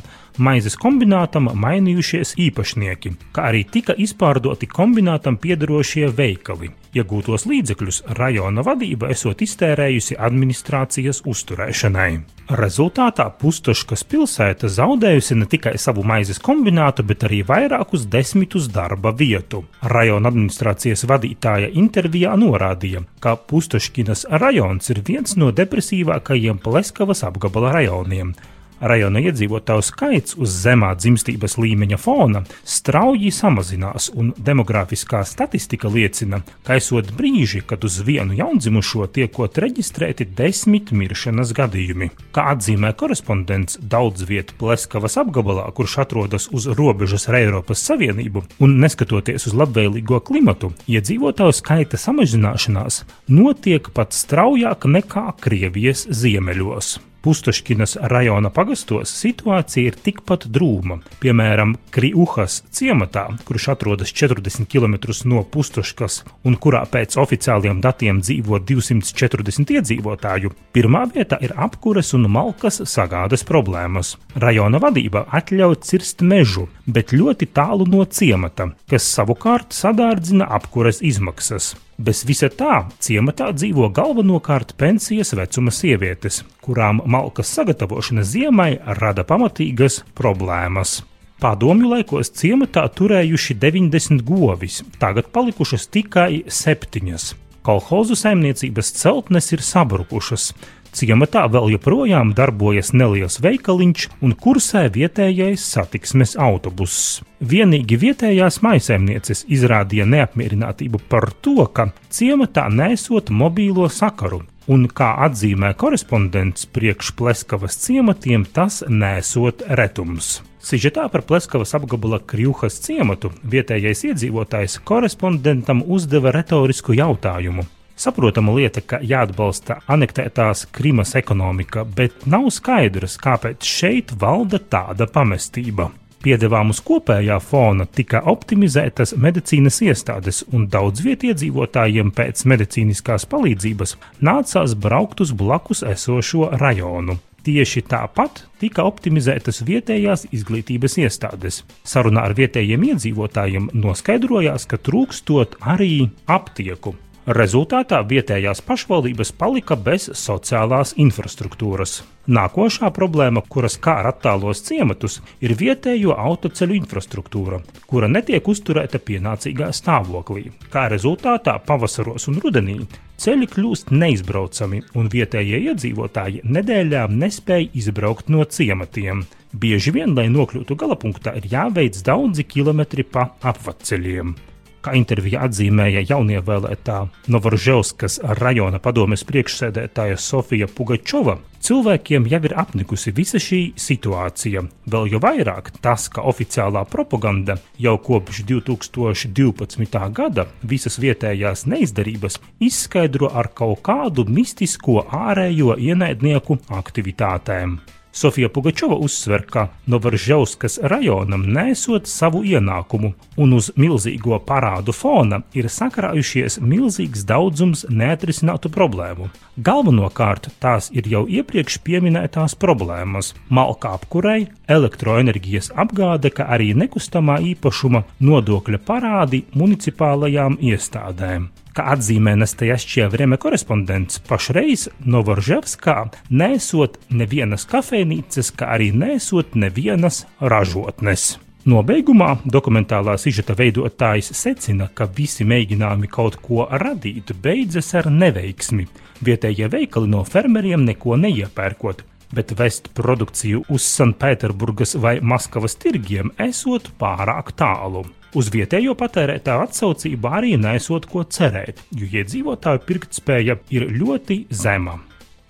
maizes 0.44 0.76
kombinātam 0.80 1.48
mainījušies 1.56 2.36
īpašnieki, 2.50 3.14
kā 3.36 3.48
arī 3.54 3.64
tika 3.64 3.96
izpārdoti 3.96 4.68
kombinātam 4.68 5.40
piedarošie 5.40 6.12
veikali. 6.20 6.74
Iegūtos 6.90 7.46
līdzekļus 7.46 8.02
rajona 8.18 8.64
vadība 8.66 9.12
esot 9.14 9.44
iztērējusi 9.46 10.18
administrācijas 10.18 11.22
uzturēšanai. 11.30 12.12
Rezultātā 12.50 13.28
Pustoškas 13.38 14.02
pilsēta 14.10 14.66
zaudējusi 14.74 15.36
ne 15.38 15.46
tikai 15.46 15.76
savu 15.78 16.02
maizes 16.02 16.40
kombinātu, 16.42 17.06
bet 17.06 17.28
arī 17.28 17.44
vairākus 17.46 18.08
desmitus 18.10 18.66
darba 18.74 19.12
vietu. 19.14 19.62
Rajona 19.86 20.32
administrācijas 20.34 21.06
vadītāja 21.12 21.70
intervijā 21.78 22.34
norādīja, 22.42 23.04
ka 23.22 23.36
Pustoškinas 23.38 24.26
rajons 24.42 24.90
ir 24.90 25.04
viens 25.06 25.38
no 25.38 25.52
depresīvākajiem 25.70 26.58
Pleskavas 26.64 27.22
apgabala 27.28 27.76
rajoniem. 27.78 28.34
Rajona 28.80 29.20
iedzīvotāju 29.28 29.84
skaits 29.84 30.38
uz 30.40 30.54
zemā 30.64 30.94
dzimstības 30.96 31.58
līmeņa 31.60 31.98
fona 32.00 32.44
strauji 32.64 33.32
samazinās, 33.36 34.10
un 34.16 34.32
demogrāfiskā 34.38 35.22
statistika 35.28 35.92
liecina, 35.92 36.42
ka 36.64 36.78
esot 36.80 37.12
brīži, 37.18 37.62
kad 37.68 37.84
uz 37.84 38.00
vienu 38.08 38.38
jaundzimušo 38.38 39.10
tiekot 39.16 39.60
reģistrēti 39.60 40.30
desmit 40.38 40.94
miršanas 40.96 41.52
gadījumi. 41.58 42.12
Kā 42.36 42.48
atzīmē 42.54 42.94
korespondents, 43.00 43.80
daudz 43.82 44.24
vietu 44.30 44.56
Pleskavas 44.60 45.20
apgabalā, 45.20 45.68
kurš 45.76 45.98
atrodas 46.06 46.48
uz 46.56 46.70
robežas 46.80 47.28
ar 47.30 47.42
Eiropas 47.42 47.84
Savienību, 47.90 48.46
un 48.64 48.80
neskatoties 48.84 49.50
uz 49.52 49.58
labvēlīgo 49.60 50.22
klimatu, 50.24 50.72
iedzīvotāju 50.88 51.60
skaita 51.60 52.00
samazināšanās 52.00 53.04
notiek 53.28 53.92
pat 53.94 54.16
straujāk 54.16 54.88
nekā 54.88 55.28
Krievijas 55.44 56.08
ziemeļos. 56.08 56.98
Pustuškinas 57.22 57.98
rajona 58.12 58.50
pagastos 58.54 59.12
situācija 59.12 59.90
ir 59.92 59.98
tikpat 60.00 60.46
drūma. 60.56 61.00
Piemēram, 61.20 61.74
Kriuhas 61.92 62.62
ciematā, 62.72 63.26
kurš 63.48 63.70
atrodas 63.74 64.14
40 64.16 64.70
km 64.72 64.96
no 65.28 65.44
Pustuškas 65.44 66.22
un 66.48 66.56
kurā 66.56 66.86
pēc 66.88 67.18
oficiāliem 67.20 67.82
datiem 67.84 68.22
dzīvo 68.24 68.62
240 68.64 69.76
iedzīvotāju, 69.76 70.54
pirmā 70.72 71.04
vietā 71.12 71.42
ir 71.44 71.56
apkures 71.58 72.14
un 72.16 72.30
malkas 72.32 72.80
sagādas 72.88 73.44
problēmas. 73.44 74.16
Rajona 74.40 74.80
vadība 74.80 75.26
atļauj 75.42 75.82
cirst 75.90 76.24
mežu, 76.24 76.70
bet 76.88 77.12
ļoti 77.12 77.52
tālu 77.52 77.90
no 77.90 78.08
ciemata, 78.08 78.72
kas 78.88 79.12
savukārt 79.18 79.76
sadārdzina 79.76 80.48
apkures 80.60 81.04
izmaksas. 81.04 81.74
Bez 82.00 82.22
visa 82.24 82.48
tā, 82.48 82.86
ciematā 83.03 83.50
dzīvo 83.51 83.89
galvenokārt 83.91 84.77
pensijas 84.79 85.34
vecuma 85.36 85.74
sievietes, 85.75 86.46
kurām 86.63 87.01
malkas 87.03 87.51
sagatavošana 87.58 88.24
ziemai 88.24 88.70
rada 89.01 89.25
pamatīgas 89.27 90.06
problēmas. 90.15 91.01
Padomju 91.44 91.91
laikos 91.91 92.32
ciematā 92.39 92.86
turējuši 92.96 93.58
90 93.60 94.24
govis, 94.24 94.79
tagad 95.00 95.27
palikušas 95.36 95.89
tikai 95.91 96.46
septiņas. 96.48 97.34
Kolhozu 97.68 98.15
saimniecības 98.15 98.94
celtnes 98.96 99.51
ir 99.51 99.60
sabrukušas, 99.60 100.53
Ciematā 100.96 101.46
vēl 101.53 101.75
joprojām 101.75 102.31
darbojas 102.38 102.91
neliels 102.98 103.38
veikaliņš 103.43 104.08
un 104.25 104.34
kursē 104.34 104.88
vietējais 104.96 105.63
satiksmes 105.75 106.36
autobuss. 106.41 107.19
Vienīgi 107.39 108.00
vietējās 108.01 108.60
maisaimnieces 108.65 109.46
izrādīja 109.48 110.08
neapmierinātību 110.10 111.01
par 111.12 111.29
to, 111.46 111.62
ka 111.74 111.91
ciematā 112.10 112.67
nesot 112.74 113.29
mobīlo 113.29 113.86
sakaru, 113.93 114.41
un, 114.67 114.89
kā 114.89 115.13
atzīmē 115.29 115.75
korespondents 115.79 116.67
priekš 116.74 117.13
Pleskavas 117.22 117.79
ciematiem, 117.86 118.46
tas 118.46 118.81
nesot 118.89 119.63
retums. 119.69 120.39
Sižetā 120.60 121.05
par 121.13 121.24
Pleskavas 121.24 121.72
apgabala 121.77 122.19
Krjuhas 122.19 122.81
ciematu 122.84 123.31
vietējais 123.48 124.03
iedzīvotājs 124.12 124.81
korespondentam 124.89 125.86
uzdeva 125.88 126.34
retorisku 126.36 126.98
jautājumu 126.98 127.69
Saprotama 128.00 128.53
lieta, 128.56 128.79
ka 128.79 129.01
jāatbalsta 129.03 129.82
anektētās 129.91 130.62
Krimas 130.72 131.18
ekonomika, 131.20 131.82
bet 131.84 132.22
nav 132.32 132.46
skaidrs, 132.56 133.18
kāpēc 133.20 133.65
šeit 133.68 134.13
valda 134.22 134.62
tāda 134.72 135.03
pamestība. 135.12 135.89
Piedevām 136.24 136.72
uz 136.72 136.79
kopējā 136.84 137.41
fona 137.44 137.84
tika 137.84 138.22
optimizētas 138.32 139.18
medicīnas 139.20 139.82
iestādes, 139.84 140.46
un 140.56 140.70
daudz 140.72 141.03
vietu 141.03 141.27
iedzīvotājiem 141.34 142.13
pēc 142.15 142.46
medicīniskās 142.48 143.27
palīdzības 143.32 143.98
nācās 144.24 144.77
braukt 144.79 145.20
uz 145.24 145.36
blakus 145.36 145.84
esošo 145.84 146.53
rajonu. 146.63 147.18
Tieši 147.44 147.84
tāpat 147.88 148.46
tika 148.63 148.88
optimizētas 148.88 149.60
vietējās 149.68 150.25
izglītības 150.32 150.96
iestādes. 151.03 151.62
Sarunā 151.84 152.24
ar 152.27 152.36
vietējiem 152.39 152.88
iedzīvotājiem 152.94 153.70
noskaidrojās, 153.75 154.68
ka 154.72 154.79
trūkstot 154.79 155.60
arī 155.75 156.10
aptieku. 156.32 156.96
Rezultātā 157.30 158.00
vietējās 158.10 158.64
pašvaldības 158.66 159.30
palika 159.38 159.76
bez 159.78 160.08
sociālās 160.18 160.96
infrastruktūras. 160.98 162.00
Nākošā 162.26 162.90
problēma, 162.96 163.44
kuras 163.46 163.76
kā 163.78 164.00
attālos 164.10 164.64
ciematus, 164.66 165.20
ir 165.38 165.54
vietējo 165.60 166.16
autoceļu 166.18 166.80
infrastruktūra, 166.80 167.60
kura 167.86 168.10
netiek 168.10 168.50
uzturēta 168.50 168.98
pienācīgā 168.98 169.70
stāvoklī. 169.78 170.48
Kā 170.74 170.88
rezultātā 170.90 171.60
pavasaros 171.70 172.26
un 172.34 172.42
rudenī 172.42 172.80
ceļi 173.22 173.52
kļūst 173.54 173.94
neizbraucami, 173.94 174.82
un 174.98 175.14
vietējie 175.14 175.62
iedzīvotāji 175.70 176.42
nedēļām 176.50 177.14
nespēja 177.14 177.70
izbraukt 177.78 178.34
no 178.34 178.42
ciematiem. 178.42 179.28
Bieži 179.54 179.94
vien, 179.94 180.18
lai 180.18 180.32
nokļūtu 180.34 180.82
galapunktā, 180.82 181.38
ir 181.38 181.46
jāveic 181.54 182.02
daudzi 182.02 182.50
kilometri 182.50 183.06
pa 183.06 183.36
apceļiem. 183.54 184.34
Kā 184.80 184.94
intervijā 184.96 185.42
atzīmēja 185.44 186.06
jaunievēlētā 186.08 187.02
Novorževskas 187.34 188.22
rajona 188.40 188.80
padomes 188.80 189.26
priekšsēdētāja 189.28 190.16
Sofija 190.16 190.70
Pugačova, 190.72 191.36
cilvēkiem 191.60 192.30
jau 192.32 192.40
ir 192.48 192.56
apnikusi 192.64 193.12
visa 193.18 193.42
šī 193.44 193.60
situācija. 193.76 194.64
Vēl 194.88 195.12
jau 195.12 195.20
vairāk 195.26 195.74
tas, 195.84 196.08
ka 196.08 196.24
oficiālā 196.32 196.86
propaganda 196.88 197.58
jau 197.76 197.98
kopš 198.00 198.46
2012. 198.48 200.00
gada 200.16 200.48
visas 200.64 200.96
vietējās 201.04 201.68
neizdarības 201.68 202.40
izskaidro 202.64 203.34
ar 203.36 203.52
kaut 203.52 203.84
kādu 203.84 204.30
mistisko 204.32 205.02
ārējo 205.12 205.76
ienaidnieku 205.76 206.62
aktivitātēm. 206.80 207.82
Sofija 208.12 208.50
Pugačova 208.50 208.96
uzsver, 208.96 209.44
ka 209.50 209.68
Novaržauskas 209.86 210.80
rajonam 210.82 211.44
nesot 211.54 212.08
savu 212.08 212.42
ienākumu, 212.44 213.12
un 213.38 213.54
uz 213.54 213.70
milzīgo 213.78 214.39
parādu 214.46 214.94
fona 214.96 215.42
ir 215.54 215.70
sakrājušies 215.70 216.58
milzīgs 216.60 217.24
daudzums 217.30 217.86
neatrisinātu 217.89 218.72
problēmu. 218.74 219.30
Galvenokārt 219.58 220.50
tās 220.60 220.89
ir 220.92 221.08
jau 221.08 221.25
iepriekš 221.30 221.80
minētās 222.01 222.56
problēmas- 222.56 223.34
malka 223.58 223.94
apkurei, 223.98 224.48
elektroenerģijas 224.68 225.72
apgāde, 225.75 226.32
kā 226.32 226.50
arī 226.50 226.74
nekustamā 226.74 227.39
īpašuma 227.54 228.04
nodokļa 228.22 228.80
parādi 228.86 229.44
municipālajām 229.54 230.58
iestādēm. 230.58 231.50
Kā 231.80 231.94
atzīmē 231.94 232.34
Nestajašķie 232.36 233.06
Vreme 233.08 233.38
korespondents, 233.40 234.18
pašreiz 234.28 234.82
Novorževskā 235.08 235.94
nesot 236.28 236.98
nevienas 237.08 237.64
kafejnīcas, 237.72 238.50
kā 238.60 238.74
arī 238.74 238.90
nesot 238.92 239.56
nevienas 239.56 240.26
ražotnes. 240.44 241.38
Nobeigumā 241.72 242.34
dokumentālā 242.44 243.16
sižeta 243.24 243.56
veidotājs 243.56 244.34
secina, 244.36 244.90
ka 244.92 245.08
visi 245.08 245.48
mēģinājumi 245.48 246.12
kaut 246.12 246.36
ko 246.44 246.68
radīt 246.84 247.32
beidzas 247.40 247.94
ar 247.96 248.12
neveiksmi. 248.12 248.90
Vietējie 249.24 249.72
veikali 249.72 250.12
no 250.12 250.26
fermeriem 250.28 250.84
neko 250.84 251.16
neiepērkot, 251.16 252.04
bet 252.36 252.54
vest 252.60 252.92
produkciju 252.98 253.64
uz 253.74 253.86
Sanktpēterburgas 253.98 254.96
vai 255.02 255.18
Maskavas 255.22 255.78
tirgiem 255.82 256.32
esot 256.38 256.92
pārāk 257.02 257.54
tālu. 257.58 258.06
Uz 258.38 258.52
vietējo 258.54 258.94
patērētāju 258.98 259.66
atsaucību 259.66 260.30
arī 260.30 260.54
nesot 260.62 261.08
ko 261.10 261.24
cerēt, 261.26 261.82
jo 261.98 262.06
iedzīvotāju 262.06 262.84
pirktspēja 262.86 263.58
ir 263.74 263.88
ļoti 263.96 264.44
zema. 264.54 265.00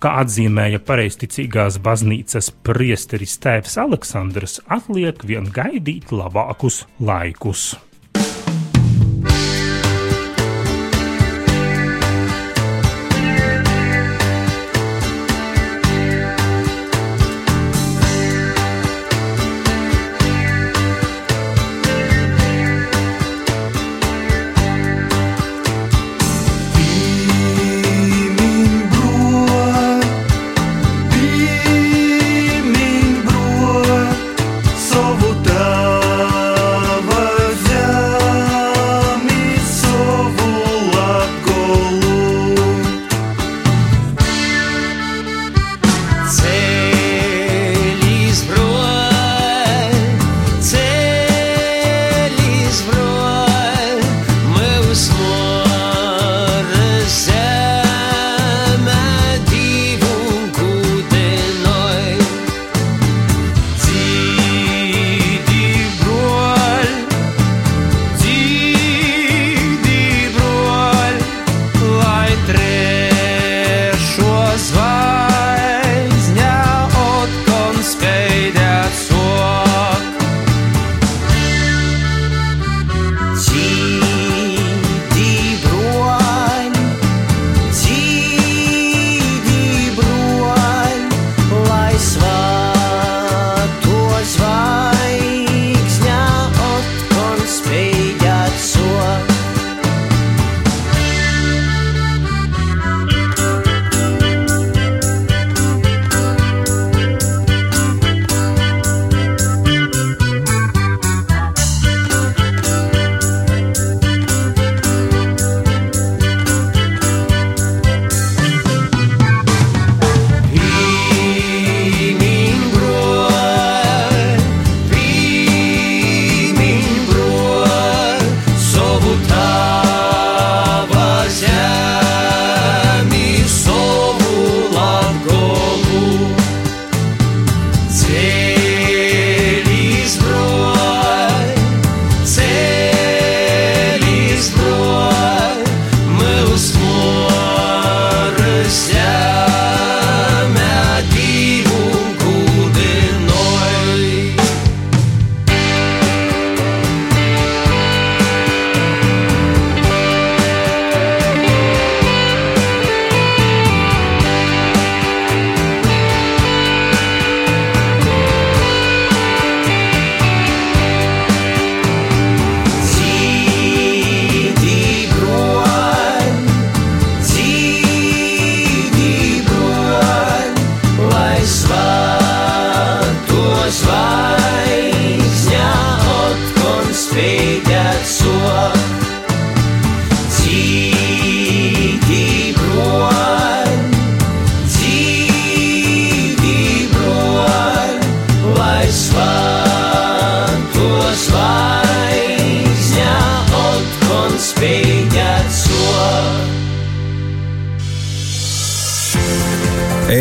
Kā 0.00 0.14
atzīmēja 0.22 0.80
pareizticīgās 0.88 1.76
baznīcas 1.84 2.48
priesteris 2.64 3.36
Tēvs 3.44 3.76
Aleksandrs, 3.82 4.62
atliek 4.64 5.20
vien 5.28 5.52
gaidīt 5.52 6.08
labākus 6.16 6.86
laikus. 6.96 7.74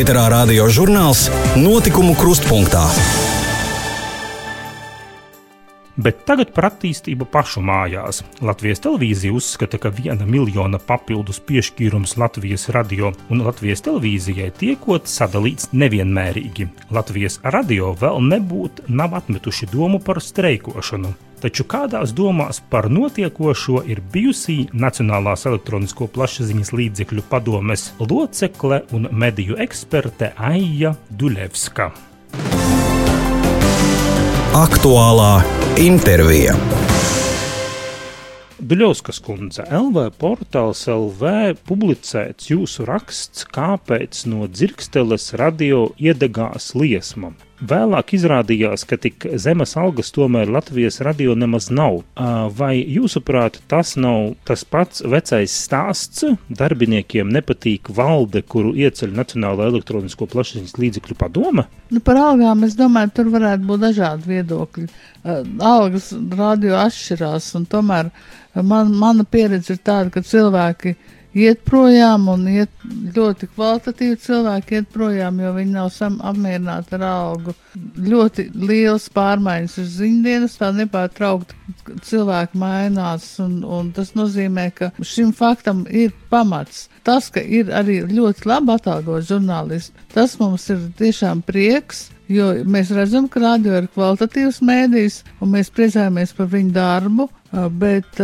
Ēterā 0.09 0.23
radio 0.33 0.65
žurnāls 0.73 1.27
Notikumu 1.53 2.15
krustpunktā. 2.17 2.87
Bet 5.99 6.21
tagad 6.23 6.53
par 6.55 6.69
attīstību 6.69 7.25
pašu 7.27 7.59
mājās. 7.65 8.21
Latvijas 8.45 8.79
televīzija 8.85 9.33
uzskata, 9.35 9.75
ka 9.83 9.91
viena 9.91 10.23
miljona 10.23 10.79
papildus 10.79 11.41
piešķīrums 11.43 12.15
Latvijas 12.21 12.69
radio 12.71 13.11
un 13.27 13.43
Latvijas 13.43 13.83
televīzijai 13.83 14.47
tiekot 14.61 15.11
sadalīts 15.11 15.73
nevienmērīgi. 15.75 16.69
Latvijas 16.95 17.41
radio 17.43 17.91
vēl 17.99 18.21
nebūtu 18.29 18.87
nav 18.87 19.17
atmetuši 19.19 19.67
domu 19.73 19.99
par 19.99 20.21
streikošanu. 20.23 21.11
Taču 21.43 21.63
kādās 21.67 22.15
domās 22.15 22.61
par 22.71 22.87
notiekošo 22.91 23.83
ir 23.87 23.99
bijusī 24.13 24.57
Nacionālās 24.71 25.45
elektronisko 25.51 26.07
plašsaziņas 26.15 26.73
līdzekļu 26.79 27.27
padomes 27.31 27.89
locekle 27.99 28.85
un 28.95 29.11
mediju 29.11 29.59
eksperte 29.67 30.31
Aija 30.35 30.95
Duļevska. 31.11 31.91
Aktuālā 34.59 35.37
intervija. 35.79 36.51
Duļovskas 38.59 39.21
kundze, 39.23 39.63
LV 39.63 40.09
portāls 40.19 40.81
LV 40.91 41.31
publicēts 41.69 42.49
jūsu 42.51 42.83
raksts, 42.89 43.45
kāpēc 43.55 44.25
no 44.27 44.49
dzirksteles 44.51 45.29
radio 45.39 45.85
iedegās 45.95 46.73
liesma. 46.75 47.31
Vēlāk 47.59 48.13
izrādījās, 48.15 48.85
ka 48.87 48.95
tik 48.95 49.25
zemes 49.35 49.75
algas 49.79 50.13
tomēr 50.15 50.47
Latvijas 50.47 51.01
radio 51.03 51.33
nemaz 51.35 51.67
nav. 51.67 52.01
Vai 52.55 52.77
jūsuprāt, 52.79 53.59
tas 53.67 53.97
nav 53.99 54.37
tas 54.47 54.63
pats 54.63 55.03
vecais 55.03 55.51
stāsts? 55.65 56.23
Darbiniekiem 56.47 57.27
nepatīk 57.35 57.91
valde, 57.91 58.45
kuru 58.47 58.71
ieceļ 58.79 59.11
Nacionāla 59.17 59.67
elektronisko 59.73 60.29
plašsaziņas 60.31 60.79
līdzekļu 60.79 61.19
padome? 61.19 61.67
Nu, 61.91 61.99
par 61.99 62.21
algām 62.21 62.63
es 62.63 62.79
domāju, 62.79 63.11
tur 63.19 63.33
varētu 63.35 63.67
būt 63.67 63.85
dažādi 63.89 64.31
viedokļi. 64.37 64.89
Algas 65.59 66.13
radio 66.39 66.79
atšķirās, 66.79 67.51
un 67.59 67.67
tomēr 67.67 68.13
man, 68.55 68.95
mana 68.95 69.27
pieredze 69.27 69.75
ir 69.75 69.83
tāda, 69.83 70.13
ka 70.15 70.23
cilvēki 70.23 70.95
iet 71.39 71.61
projām 71.67 72.27
un 72.31 72.45
iet 72.49 72.71
ļoti 73.15 73.49
kvalitatīvi 73.53 74.17
cilvēki 74.23 74.79
iet 74.79 74.89
projām, 74.93 75.39
jo 75.41 75.53
viņi 75.55 75.75
nav 75.75 75.89
sam 75.93 76.17
apmierināti 76.25 76.95
ar 76.97 77.05
algu. 77.07 77.55
Ļoti 77.99 78.49
liels 78.55 79.07
pārmaiņas 79.15 79.77
ir 79.81 79.89
ziņdienas, 79.95 80.57
tā 80.59 80.71
nepārtraukti 80.75 81.97
cilvēki 82.05 82.59
mainās, 82.59 83.31
un, 83.43 83.59
un 83.63 83.91
tas 83.95 84.13
nozīmē, 84.17 84.69
ka 84.75 84.91
šim 84.99 85.33
faktam 85.37 85.85
ir 85.89 86.13
pamats. 86.31 86.87
Tas, 87.07 87.31
ka 87.33 87.41
ir 87.41 87.71
arī 87.73 88.01
ļoti 88.09 88.47
labi 88.49 88.75
atalgot 88.75 89.27
žurnālisti, 89.29 90.07
tas 90.13 90.37
mums 90.41 90.69
ir 90.73 90.87
tiešām 90.99 91.43
prieks. 91.45 92.09
Jo 92.29 92.51
mēs 92.61 92.91
redzam, 92.93 93.25
ka 93.25 93.41
radio 93.41 93.79
ir 93.79 93.87
kvalitatīvs 93.89 94.59
mēdījis, 94.61 95.15
un 95.41 95.49
mēs 95.55 95.71
priecājamies 95.73 96.35
par 96.37 96.51
viņu 96.51 96.75
darbu, 96.75 97.25
bet, 97.81 98.19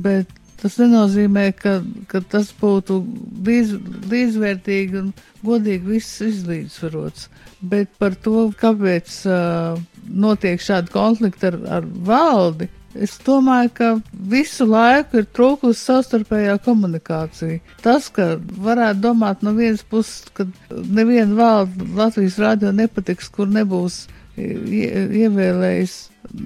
bet 0.00 0.39
tas 0.62 0.78
nenozīmē, 0.80 1.50
ka, 1.56 1.78
ka 2.10 2.22
tas 2.32 2.50
būtu 2.60 3.00
līdz, 3.46 3.76
līdzvērtīgi 4.10 5.00
un 5.00 5.12
godīgi 5.44 5.96
viss 5.96 6.20
izlīdzsvarots. 6.24 7.28
Bet 7.60 7.92
par 8.00 8.16
to, 8.24 8.48
kāpēc 8.60 9.16
uh, 9.28 9.80
notiek 10.08 10.62
šādi 10.64 10.92
konflikti 10.94 11.50
ar, 11.50 11.58
ar 11.80 11.88
valdi, 12.08 12.70
Es 12.90 13.12
domāju, 13.22 13.70
ka 13.70 13.88
visu 14.10 14.64
laiku 14.66 15.20
ir 15.20 15.26
trūkusi 15.30 15.78
savstarpējā 15.78 16.56
komunikācija. 16.64 17.60
Tas, 17.84 18.08
ka 18.10 18.32
varētu 18.64 19.04
domāt 19.04 19.44
no 19.46 19.52
vienas 19.54 19.84
puses, 19.86 20.24
ka 20.34 20.48
neviena 20.70 21.36
valda 21.38 21.86
Latvijas 21.94 22.40
rādio 22.42 22.72
nepatiks, 22.74 23.30
kur 23.30 23.46
nebūs 23.46 24.08
ie, 24.34 24.88
ievēlējis 25.22 25.98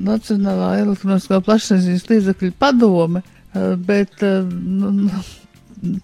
Nacionālā 0.04 0.74
elektroniskā 0.82 1.40
plašsaziņas 1.44 2.04
līdzakļu 2.10 2.52
padome, 2.60 3.24
bet 3.90 4.22
eh, 4.22 4.40
nu, 4.44 4.92
nu, 5.04 5.24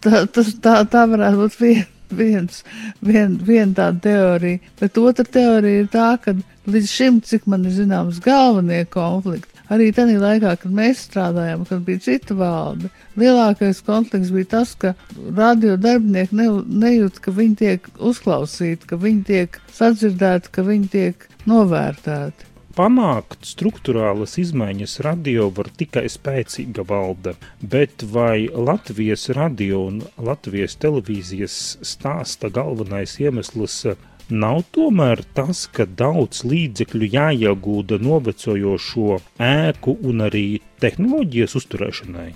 tā, 0.02 0.26
tas, 0.32 0.52
tā, 0.62 0.80
tā 0.90 1.06
varētu 1.10 1.42
būt 1.44 1.58
viena 1.60 1.88
viens, 2.10 2.64
vien, 3.06 3.36
viena 3.46 3.70
tāda 3.76 4.00
teorija, 4.02 4.58
bet 4.80 4.98
otra 4.98 5.22
teorija 5.22 5.84
ir 5.84 5.90
tā, 5.92 6.08
ka 6.18 6.34
līdz 6.66 6.88
šim, 6.90 7.20
cik 7.22 7.46
man 7.46 7.68
ir 7.68 7.76
zināms, 7.76 8.18
galvenie 8.24 8.82
konflikti 8.90 9.60
Arī 9.70 9.92
tajā 9.94 10.18
laikā, 10.18 10.56
kad 10.58 10.72
mēs 10.74 11.04
strādājām, 11.06 11.62
kad 11.68 11.84
bija 11.86 12.02
cita 12.02 12.34
valde, 12.34 12.88
lielākais 13.20 13.78
konflikts 13.86 14.32
bija 14.34 14.48
tas, 14.56 14.72
ka 14.74 14.96
radio 15.36 15.76
darbinieki 15.78 16.34
ne, 16.40 16.48
nejūt, 16.82 17.20
ka 17.22 17.30
viņi 17.36 17.54
tiek 17.60 17.86
uzklausīti, 18.10 18.88
ka 18.90 18.98
viņi 18.98 19.22
tiek 19.28 19.60
sadzirdēti, 19.76 20.50
ka 20.56 20.66
viņi 20.66 20.90
tiek 20.90 21.28
novērtēti. 21.46 22.49
Panākt 22.70 23.48
struktūrālas 23.50 24.36
izmaiņas 24.38 25.00
radio 25.02 25.48
var 25.54 25.66
tikai 25.74 26.04
spēcīga 26.12 26.84
valde, 26.86 27.32
bet 27.72 28.04
vai 28.12 28.46
Latvijas 28.46 29.26
radio 29.34 29.80
un 29.88 29.98
Latvijas 30.28 30.78
televīzijas 30.78 31.56
stāsta 31.82 32.52
galvenais 32.54 33.16
iemesls 33.18 33.82
Nav 34.30 34.60
tomēr 34.70 35.24
tas, 35.34 35.64
ka 35.66 35.88
daudz 35.98 36.44
līdzekļu 36.46 37.08
jāiegūda 37.10 37.98
novecojošo 37.98 39.18
ēku 39.42 39.96
un 40.06 40.22
arī 40.28 40.44
tehnoloģijas 40.78 41.56
uzturēšanai. 41.58 42.28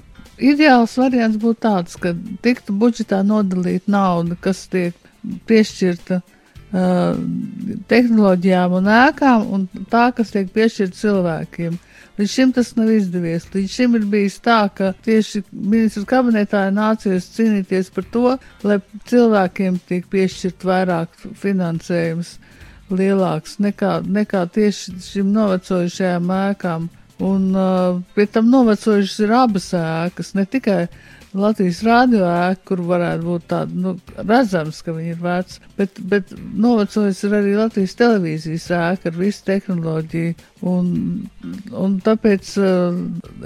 Ideāls 0.43 0.97
variants 0.99 1.39
būtu 1.39 1.61
tāds, 1.69 1.95
ka 1.95 2.11
tiktu 2.43 2.75
budžetā 2.75 3.23
nodalīta 3.23 3.95
nauda, 3.95 4.35
kas 4.43 4.67
tiek 4.73 4.99
piešķirta 5.47 6.19
uh, 6.19 6.35
tehnoloģijām 6.75 8.79
un 8.81 8.89
ēkām, 8.91 9.45
un 9.55 9.67
tā, 9.93 10.09
kas 10.17 10.33
tiek 10.35 10.49
piešķirta 10.55 10.99
cilvēkiem. 10.99 11.75
Uh, 11.75 11.95
Līdz 12.15 12.31
šim 12.31 12.51
tas 12.55 12.69
nav 12.79 12.93
izdevies. 12.95 13.49
Līdz 13.51 13.73
šim 13.75 13.97
ir 13.99 14.05
bijis 14.07 14.37
tā, 14.43 14.61
ka 14.71 14.93
tieši 15.03 15.41
ministrs 15.51 16.07
kabinetā 16.07 16.69
ir 16.69 16.77
nācies 16.77 17.27
cīnīties 17.35 17.89
par 17.95 18.07
to, 18.15 18.37
lai 18.63 18.77
cilvēkiem 19.11 19.81
tiek 19.89 20.07
piešķirt 20.13 20.67
vairāk 20.69 21.25
finansējums 21.41 22.37
lielāks 22.95 23.57
nekā, 23.65 23.97
nekā 24.07 24.45
tieši 24.55 24.95
šim 25.03 25.33
novecojušajām 25.35 26.31
ēkām. 26.37 26.87
Un 27.25 27.51
uh, 27.59 27.99
pie 28.15 28.29
tam 28.31 28.47
novecojušas 28.53 29.19
ir 29.27 29.35
abas 29.35 29.69
ēkas, 29.79 30.35
ne 30.39 30.47
tikai 30.47 30.85
Latvijas 31.35 31.83
rādio 31.83 32.23
ēka, 32.29 32.63
kur 32.71 32.83
varētu 32.87 33.27
būt 33.27 33.47
tāda, 33.51 33.75
nu, 33.87 33.95
redzams, 34.21 34.81
ka 34.87 34.95
viņi 34.95 35.15
ir 35.17 35.21
veci, 35.25 35.61
bet, 35.79 35.99
bet 36.13 36.33
novecojis 36.67 37.25
ir 37.27 37.37
arī 37.41 37.57
Latvijas 37.59 37.97
televīzijas 37.99 38.71
ēka 38.79 39.11
ar 39.11 39.19
visu 39.19 39.43
tehnoloģiju, 39.51 40.35
un, 40.71 40.91
un 41.75 41.97
tāpēc 42.07 42.57
uh, 42.63 43.01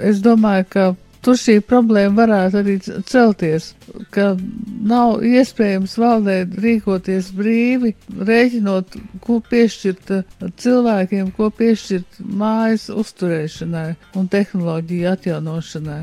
es 0.05 0.21
domāju, 0.25 0.67
ka 0.75 0.89
tur 1.25 1.37
šī 1.39 1.57
problēma 1.65 2.15
varētu 2.21 2.59
arī 2.61 2.75
celties, 3.09 3.71
ka 4.13 4.31
nav 4.91 5.25
iespējams 5.25 5.97
valdē 5.99 6.37
rīkoties 6.63 7.31
brīvi, 7.35 7.95
rēķinot, 8.29 8.99
ko 9.25 9.39
piešķirt 9.49 10.13
cilvēkiem, 10.61 11.33
ko 11.35 11.49
piešķirt 11.57 12.21
mājas 12.21 12.87
uzturēšanai 12.93 13.89
un 14.19 14.31
tehnoloģiju 14.31 15.11
atjaunošanai. 15.15 16.01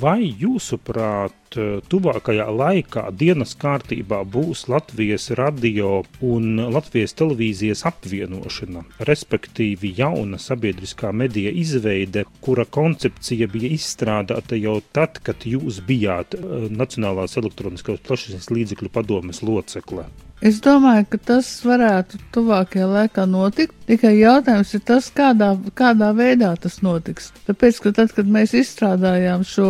Vai 0.00 0.30
jūsuprāt, 0.40 1.56
tuvākajā 1.92 2.46
laikā 2.56 3.02
dienas 3.20 3.52
kārtībā 3.58 4.20
būs 4.36 4.62
Latvijas 4.70 5.26
radio 5.36 6.04
un 6.24 6.62
Latvijas 6.72 7.12
televīzijas 7.18 7.82
apvienošana, 7.90 8.84
respektīvi 9.10 9.92
jauna 9.98 10.40
sabiedriskā 10.40 11.10
medija 11.12 11.52
izveide, 11.64 12.24
kura 12.40 12.64
koncepcija 12.78 13.50
bija 13.52 13.74
izstrādāta 13.76 14.56
jau 14.56 14.78
tad, 14.96 15.20
kad 15.26 15.44
jūs 15.44 15.82
bijāt 15.84 16.38
eh, 16.38 16.48
Nacionālās 16.70 17.36
elektroniskās 17.42 18.00
plašsaziņas 18.06 18.50
līdzekļu 18.56 18.94
padomes 18.96 19.44
locekle? 19.44 20.08
Es 20.40 20.56
domāju, 20.64 21.04
ka 21.12 21.18
tas 21.30 21.48
varētu 21.68 22.16
tuvākajā 22.32 22.86
laikā 22.88 23.26
notikt. 23.28 23.74
Tikai 23.90 24.14
jautājums 24.22 24.70
ir 24.72 24.80
tas, 24.88 25.10
kādā, 25.12 25.50
kādā 25.76 26.14
veidā 26.16 26.54
tas 26.56 26.78
notiks. 26.80 27.28
Tāpēc, 27.44 27.80
ka 27.84 27.92
tad, 27.98 28.14
kad 28.16 28.30
mēs 28.30 28.54
izstrādājām 28.56 29.44
šo, 29.44 29.68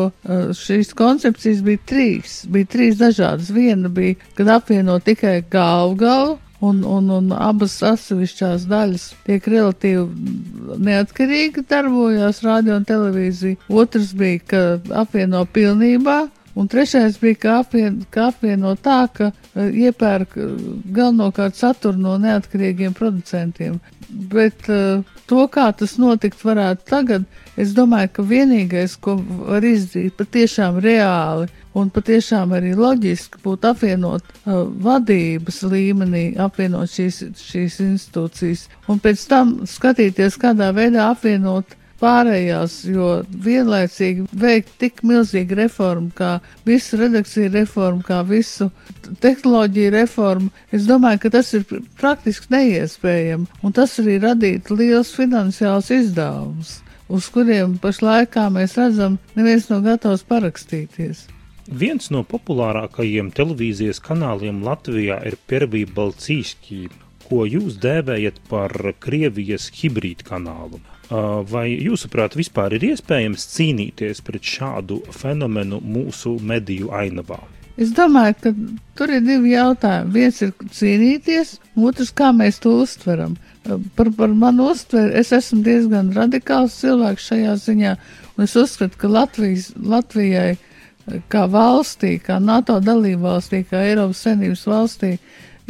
šīs 0.55 0.95
koncepcijas, 0.95 1.65
bija 1.67 1.83
trīs. 1.91 2.37
Bija 2.47 2.71
trīs 2.71 3.01
dažādas. 3.03 3.51
Viena 3.51 3.91
bija, 3.91 4.21
kad 4.39 4.53
apvieno 4.61 5.01
tikai 5.03 5.41
galvu 5.51 5.99
galvu. 6.05 6.39
Un, 6.61 6.83
un, 6.85 7.07
un 7.09 7.31
abas 7.33 7.79
atsevišķās 7.89 8.67
daļas 8.69 9.05
tiek 9.25 9.47
relatīvi 9.49 10.77
neatkarīgi 10.85 11.65
darbojās 11.71 12.43
radio 12.45 12.77
un 12.77 12.85
televīzija. 12.85 13.57
Otrs 13.73 14.13
bija, 14.13 14.43
ka 14.45 14.61
apvieno 15.01 15.47
pilnībā 15.49 16.19
Un 16.55 16.69
trešais 16.69 17.21
bija, 17.21 17.35
ka, 17.35 17.59
apvien, 17.63 18.01
ka 18.11 18.27
apvieno 18.31 18.75
tā, 18.75 19.05
ka 19.15 19.31
uh, 19.31 19.69
iepērk 19.71 20.35
uh, 20.37 20.51
galvenokārt 20.91 21.59
saturu 21.59 21.99
no 21.99 22.17
neatkarīgiem 22.19 22.95
producentiem. 22.97 23.79
Bet 24.11 24.67
uh, 24.69 25.07
to, 25.31 25.45
kā 25.53 25.69
tas 25.79 25.95
notikt 26.03 26.43
varētu 26.43 26.87
tagad, 26.91 27.27
es 27.61 27.75
domāju, 27.77 28.11
ka 28.17 28.27
vienīgais, 28.27 28.99
ko 28.99 29.17
var 29.47 29.65
izdarīt 29.67 30.19
patiešām 30.19 30.83
reāli 30.83 31.47
un 31.79 31.91
patiešām 31.95 32.51
arī 32.57 32.73
loģiski 32.75 33.39
būtu 33.45 33.69
apvienot 33.71 34.33
vadības 34.83 35.61
līmenī, 35.71 36.25
apvienot 36.43 36.91
šīs, 36.91 37.21
šīs 37.39 37.77
institūcijas 37.85 38.65
un 38.91 38.99
pēc 38.99 39.23
tam 39.31 39.53
skatīties, 39.71 40.39
kādā 40.43 40.73
veidā 40.75 41.13
apvienot 41.13 41.79
pārējās, 42.01 42.77
jo 42.89 43.09
vienlaicīgi 43.45 44.27
veikt 44.43 44.73
tik 44.81 45.03
milzīgu 45.07 45.59
reformu, 45.59 46.11
kā 46.17 46.39
visu 46.67 46.99
redakciju 47.01 47.53
reformu, 47.55 48.05
kā 48.07 48.21
visu 48.27 48.71
tehnoloģiju 49.23 49.95
reformu, 49.97 50.51
es 50.73 50.87
domāju, 50.89 51.25
ka 51.25 51.35
tas 51.39 51.53
ir 51.57 51.67
praktiski 52.01 52.53
neiespējami, 52.55 53.49
un 53.63 53.77
tas 53.77 53.99
arī 54.03 54.21
radītu 54.23 54.79
liels 54.81 55.13
finansiāls 55.17 55.91
izdevums, 55.95 56.79
uz 57.11 57.29
kuriem 57.35 57.77
pašlaikā 57.83 58.49
mēs 58.55 58.79
redzam, 58.81 59.19
neviens 59.37 59.69
nav 59.73 59.85
gatavs 59.87 60.25
parakstīties. 60.29 61.27
Viens 61.71 62.09
no 62.11 62.25
populārākajiem 62.27 63.29
televīzijas 63.37 64.01
kanāliem 64.03 64.65
Latvijā 64.67 65.21
ir 65.29 65.37
Pervība 65.47 66.01
Balcīskī, 66.01 66.89
ko 67.29 67.45
jūs 67.47 67.77
dēvējat 67.79 68.41
par 68.51 68.75
Krievijas 68.99 69.69
hibrīdu 69.79 70.27
kanālu. 70.27 70.81
Vai 71.11 71.67
jūsuprāt, 71.75 72.37
vispār 72.39 72.77
ir 72.77 72.85
iespējams 72.93 73.47
cīnīties 73.57 74.21
pret 74.23 74.47
šādu 74.47 75.01
fenomenu 75.11 75.81
mūsu 75.83 76.37
mediju 76.39 76.93
ainavā? 76.95 77.41
Es 77.81 77.91
domāju, 77.97 78.37
ka 78.45 78.53
tur 78.99 79.11
ir 79.17 79.23
divi 79.25 79.55
jautājumi. 79.55 80.13
Viens 80.15 80.41
ir 80.45 80.53
cīnīties, 80.77 81.57
otrs, 81.81 82.13
kā 82.15 82.31
mēs 82.37 82.61
to 82.63 82.77
uztveram. 82.85 83.35
Par, 83.97 84.11
par 84.17 84.35
manu 84.37 84.71
uztveri 84.71 85.17
es 85.21 85.33
esmu 85.37 85.63
diezgan 85.67 86.13
radikāls 86.17 86.79
cilvēks 86.81 87.29
šajā 87.33 87.55
ziņā, 87.65 87.95
un 88.37 88.47
es 88.47 88.57
uzskatu, 88.57 89.01
ka 89.01 89.11
Latvijas, 89.11 89.71
Latvijai 89.77 90.59
kā 91.33 91.47
valstī, 91.51 92.19
kā 92.23 92.39
NATO 92.43 92.79
dalībvalstī, 92.85 93.65
kā 93.69 93.83
Eiropas 93.89 94.23
Savienības 94.27 94.67
valstī, 94.69 95.15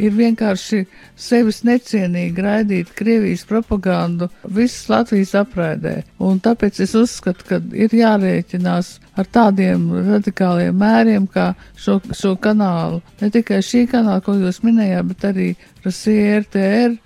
ir 0.01 0.15
vienkārši 0.17 0.81
sevis 1.19 1.61
necienīgi 1.67 2.43
raidīt 2.43 2.93
Krievijas 2.97 3.43
propagandu 3.49 4.29
visas 4.43 4.89
Latvijas 4.91 5.33
apraidē. 5.41 5.95
Un 6.21 6.41
tāpēc 6.43 6.81
es 6.85 6.95
uzskatu, 6.97 7.47
ka 7.47 7.59
ir 7.77 7.93
jārēķinās 7.95 8.93
ar 9.19 9.29
tādiem 9.33 9.89
radikāliem 10.11 10.77
mēriem, 10.77 11.27
kā 11.31 11.51
šo, 11.77 11.99
šo 12.15 12.35
kanālu. 12.41 13.01
Ne 13.21 13.31
tikai 13.33 13.61
šī 13.65 13.85
kanāla, 13.91 14.23
ko 14.25 14.37
jūs 14.39 14.61
minējāt, 14.65 15.11
bet 15.11 15.27
arī 15.31 15.49
Rasija 15.85 16.39
RTR, 16.43 16.97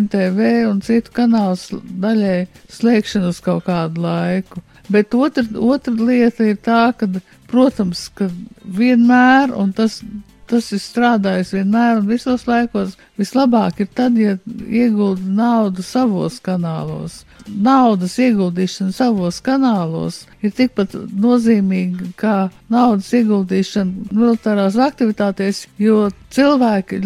NTV 0.00 0.50
un 0.70 0.82
citu 0.86 1.14
kanālu 1.14 1.80
daļai 2.02 2.40
slēgšanu 2.70 3.30
uz 3.32 3.40
kaut 3.44 3.66
kādu 3.68 4.04
laiku. 4.06 4.62
Bet 4.90 5.14
otra, 5.14 5.44
otra 5.54 5.94
lieta 5.94 6.46
ir 6.50 6.58
tā, 6.64 6.90
ka, 6.98 7.06
protams, 7.50 8.08
ka 8.14 8.26
vienmēr, 8.64 9.54
un 9.54 9.70
tas, 9.76 10.00
tas 10.50 10.70
ir 10.74 10.80
strādājis 10.82 11.52
vienmēr 11.54 12.00
un 12.00 12.08
visos 12.10 12.46
laikos, 12.48 12.96
vislabāk 13.20 13.82
ir 13.84 13.90
tad, 13.94 14.18
ja 14.18 14.36
iegulda 14.66 15.34
naudu 15.40 15.84
savos 15.86 16.40
kanālos. 16.44 17.22
Naudas 17.50 18.16
ieguldīšana 18.20 18.92
savos 18.94 19.40
kanālos 19.42 20.24
ir 20.44 20.52
tikpat 20.54 20.94
nozīmīga 21.24 22.10
kā 22.20 22.34
naudas 22.70 23.08
ieguldīšana 23.16 24.10
militārās 24.12 24.78
aktivitātēs, 24.80 25.64
jo 25.80 26.08
cilvēki 26.34 27.00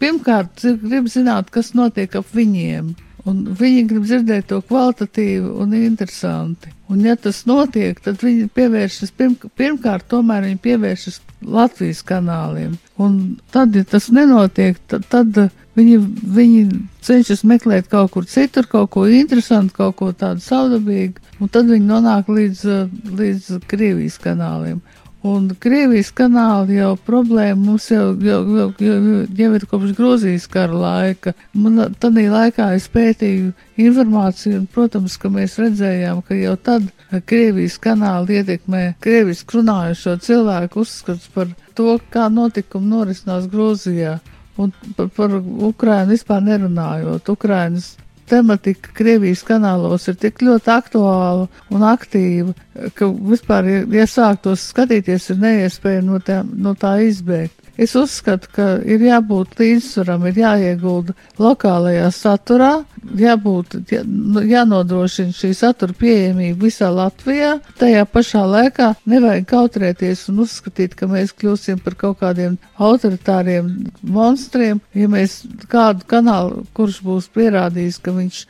pirmkārt 0.00 0.64
grib 0.84 1.10
zināt, 1.12 1.50
kas 1.54 1.74
notiek 1.76 2.14
ap 2.20 2.30
viņiem. 2.36 2.94
Un 3.24 3.40
viņi 3.56 3.86
grib 3.88 4.04
dzirdēt 4.04 4.50
to 4.50 4.60
kvalitatīvu 4.68 5.54
un 5.62 5.72
interesanti. 5.78 6.68
Un, 6.92 7.00
ja 7.00 7.14
tas 7.16 7.46
notiek, 7.48 7.96
tad 8.04 8.20
viņi 8.20 8.50
pievēršas, 8.52 9.14
pirm, 9.16 9.38
pirmkārt, 9.56 10.04
tomēr 10.10 10.44
viņi 10.44 10.60
pievēršas 10.66 11.20
Latvijas 11.48 12.02
kanāliem. 12.04 12.74
Un 13.00 13.38
tad, 13.54 13.72
ja 13.76 13.86
tas 13.88 14.10
nenotiek, 14.12 14.76
tad, 14.92 15.06
tad 15.08 15.38
viņi, 15.78 15.96
viņi 16.36 16.64
cenšas 17.04 17.46
meklēt 17.48 17.88
kaut 17.92 18.12
kur 18.12 18.28
citur, 18.28 18.68
kaut 18.68 18.92
ko 18.92 19.06
interesantu, 19.08 19.72
kaut 19.78 19.96
ko 20.02 20.10
tādu 20.12 20.44
saudabīgu, 20.44 21.24
un 21.40 21.52
tad 21.52 21.72
viņi 21.72 21.88
nonāk 21.88 22.28
līdz, 22.28 22.66
līdz 23.08 23.64
Krievijas 23.70 24.20
kanāliem. 24.20 24.82
Un 25.24 25.46
Krievijas 25.56 26.10
kanāli 26.12 26.76
jau 26.76 26.90
problēma 27.00 27.56
mums 27.56 27.86
jau, 27.88 28.10
jau, 28.20 28.42
jau, 28.58 28.66
jau, 28.84 28.96
jau 29.38 29.46
ir 29.56 29.62
kopš 29.70 29.94
Grūzijas 29.96 30.44
kara 30.52 30.76
laika. 30.76 31.32
Man 31.56 31.80
tādā 31.96 32.26
laikā 32.28 32.66
es 32.76 32.90
pētīju 32.92 33.54
informāciju, 33.86 34.58
un, 34.60 34.66
protams, 34.74 35.16
ka 35.16 35.32
mēs 35.32 35.56
redzējām, 35.62 36.20
ka 36.28 36.36
jau 36.36 36.58
tad 36.68 36.90
Krievijas 37.24 37.78
kanāli 37.80 38.42
ietekmē 38.42 38.84
Krievijas 39.00 39.40
runājušo 39.48 40.18
cilvēku 40.28 40.84
uzskats 40.84 41.32
par 41.32 41.56
to, 41.72 41.96
kā 42.12 42.28
notikumi 42.28 42.92
norisinās 42.92 43.48
Grūzijā. 43.48 44.18
Un 44.60 44.76
par, 44.98 45.08
par 45.16 45.40
Ukrainu 45.40 46.12
vispār 46.12 46.44
nerunājot. 46.44 47.32
Ukrainas 47.32 47.94
tematika 48.28 48.92
Krievijas 48.96 49.44
kanālos 49.46 50.08
ir 50.10 50.18
tik 50.20 50.42
ļoti 50.44 50.72
aktuāla 50.74 51.48
un 51.74 51.86
aktīva, 51.88 52.54
ka 52.98 53.08
vispār, 53.08 53.68
ja 53.94 54.06
sāktos 54.10 54.68
skatīties, 54.72 55.30
ir 55.34 55.42
neiespējami 55.42 56.08
no, 56.08 56.20
tā, 56.24 56.42
no 56.44 56.74
tā 56.78 56.96
izbēgt. 57.04 57.63
Es 57.74 57.96
uzskatu, 57.98 58.46
ka 58.54 58.64
ir 58.86 59.02
jābūt 59.02 59.56
līdzsvaram, 59.58 60.28
ir 60.30 60.36
jāiegulda 60.38 61.14
lokālajā 61.42 62.06
saturā, 62.14 62.70
jābūt, 63.18 63.74
jā, 63.90 64.04
nu, 64.06 64.44
jānodrošina 64.46 65.34
šī 65.34 65.50
satura 65.58 65.96
pieejamība 65.98 66.68
visā 66.68 66.92
Latvijā. 66.94 67.56
Tajā 67.80 68.04
pašā 68.06 68.44
laikā 68.46 68.92
nevajag 69.10 69.48
kautrēties 69.50 70.22
un 70.30 70.44
uzskatīt, 70.46 70.94
ka 70.94 71.10
mēs 71.10 71.34
kļūsim 71.34 71.82
par 71.82 71.98
kaut 71.98 72.20
kādiem 72.22 72.56
autoritāriem 72.78 73.72
monstriem, 74.06 74.78
ja 74.94 75.10
mēs 75.10 75.40
kādu 75.70 76.06
kanālu, 76.14 76.62
kurš 76.78 77.02
būs 77.02 77.30
pierādījis, 77.34 77.98
ka 77.98 78.14
viņš 78.14 78.42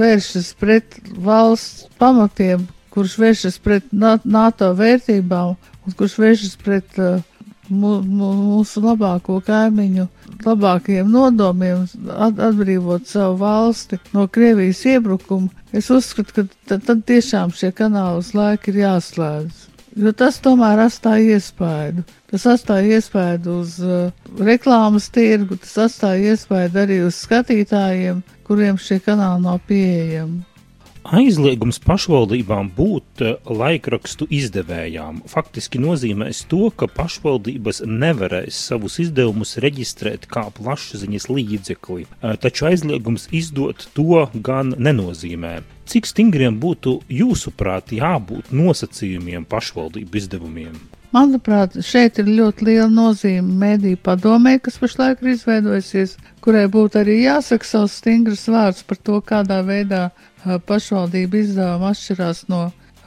vēršas 0.00 0.54
pret 0.60 1.02
valsts 1.20 1.90
pamatiem, 2.00 2.64
kurš 2.90 3.20
vēršas 3.20 3.60
pret 3.62 3.92
NATO 3.92 4.72
vērtībām 4.78 5.58
un 5.86 5.96
kurš 5.96 6.16
vēršas 6.20 6.56
pret 6.64 6.96
uh, 6.98 7.20
mūsu 7.70 8.82
labāko 8.84 9.38
kaimiņu 9.46 10.06
labākajiem 10.44 11.10
nodomiem 11.10 11.86
atbrīvot 12.26 13.08
savu 13.08 13.38
valsti 13.42 13.98
no 14.14 14.26
Krievijas 14.28 14.82
iebrukuma, 14.88 15.50
es 15.72 15.90
uzskatu, 15.90 16.34
ka 16.34 16.46
tad, 16.68 16.86
tad 16.86 17.04
tiešām 17.08 17.54
šie 17.54 17.72
kanāli 17.76 18.22
uz 18.22 18.32
laiku 18.34 18.72
ir 18.72 18.82
jāslēdz. 18.84 19.66
Jo 20.00 20.12
tas 20.14 20.38
tomēr 20.38 20.84
atstāja 20.84 21.36
iespaidu. 21.36 22.04
Tas 22.30 22.44
atstāja 22.46 22.98
iespaidu 22.98 23.56
uz 23.64 23.78
uh, 23.82 24.12
reklāmas 24.38 25.08
tirgu, 25.10 25.58
tas 25.58 25.74
atstāja 25.88 26.34
iespaidu 26.34 26.78
arī 26.84 27.00
uz 27.08 27.18
skatītājiem, 27.24 28.22
kuriem 28.46 28.78
šie 28.78 29.00
kanāli 29.02 29.42
nav 29.48 29.58
pieejami. 29.66 30.44
Aizliegums 31.00 31.78
pašvaldībām 31.80 32.68
būt 32.76 33.22
eh, 33.24 33.36
laikrakstu 33.48 34.26
izdevējām 34.36 35.22
faktiski 35.32 35.80
nozīmēs 35.80 36.42
to, 36.50 36.68
ka 36.76 36.90
pašvaldības 36.92 37.80
nevarēs 37.88 38.58
savus 38.68 38.98
izdevumus 39.00 39.56
reģistrēt 39.64 40.28
kā 40.28 40.44
plašsaziņas 40.58 41.30
līdzekli, 41.32 42.04
eh, 42.04 42.36
taču 42.36 42.68
aizliegums 42.68 43.30
izdot 43.32 43.88
to 43.96 44.26
gan 44.34 44.76
nenozīmē. 44.76 45.62
Cik 45.88 46.06
stingriem 46.06 46.60
būtu 46.60 46.98
jūsuprāt 47.08 47.96
jābūt 47.96 48.52
nosacījumiem 48.52 49.48
pašvaldību 49.48 50.20
izdevumiem? 50.20 50.76
Manuprāt, 51.10 51.74
šeit 51.82 52.20
ir 52.22 52.28
ļoti 52.30 52.66
liela 52.68 52.90
nozīme 52.90 53.56
mediju 53.58 53.98
padomē, 54.06 54.58
kas 54.62 54.76
pašlaik 54.78 55.24
ir 55.24 55.32
izveidojusies, 55.32 56.12
kurai 56.44 56.68
būtu 56.70 57.00
arī 57.00 57.16
jāsaka 57.24 57.66
savs 57.66 57.96
stingrs 57.98 58.44
vārds 58.46 58.84
par 58.86 59.00
to, 59.02 59.18
kādā 59.18 59.58
veidā 59.66 60.10
pašvaldību 60.68 61.40
izdevumi 61.40 61.88
atšķirās 61.90 62.44
no, 62.52 62.60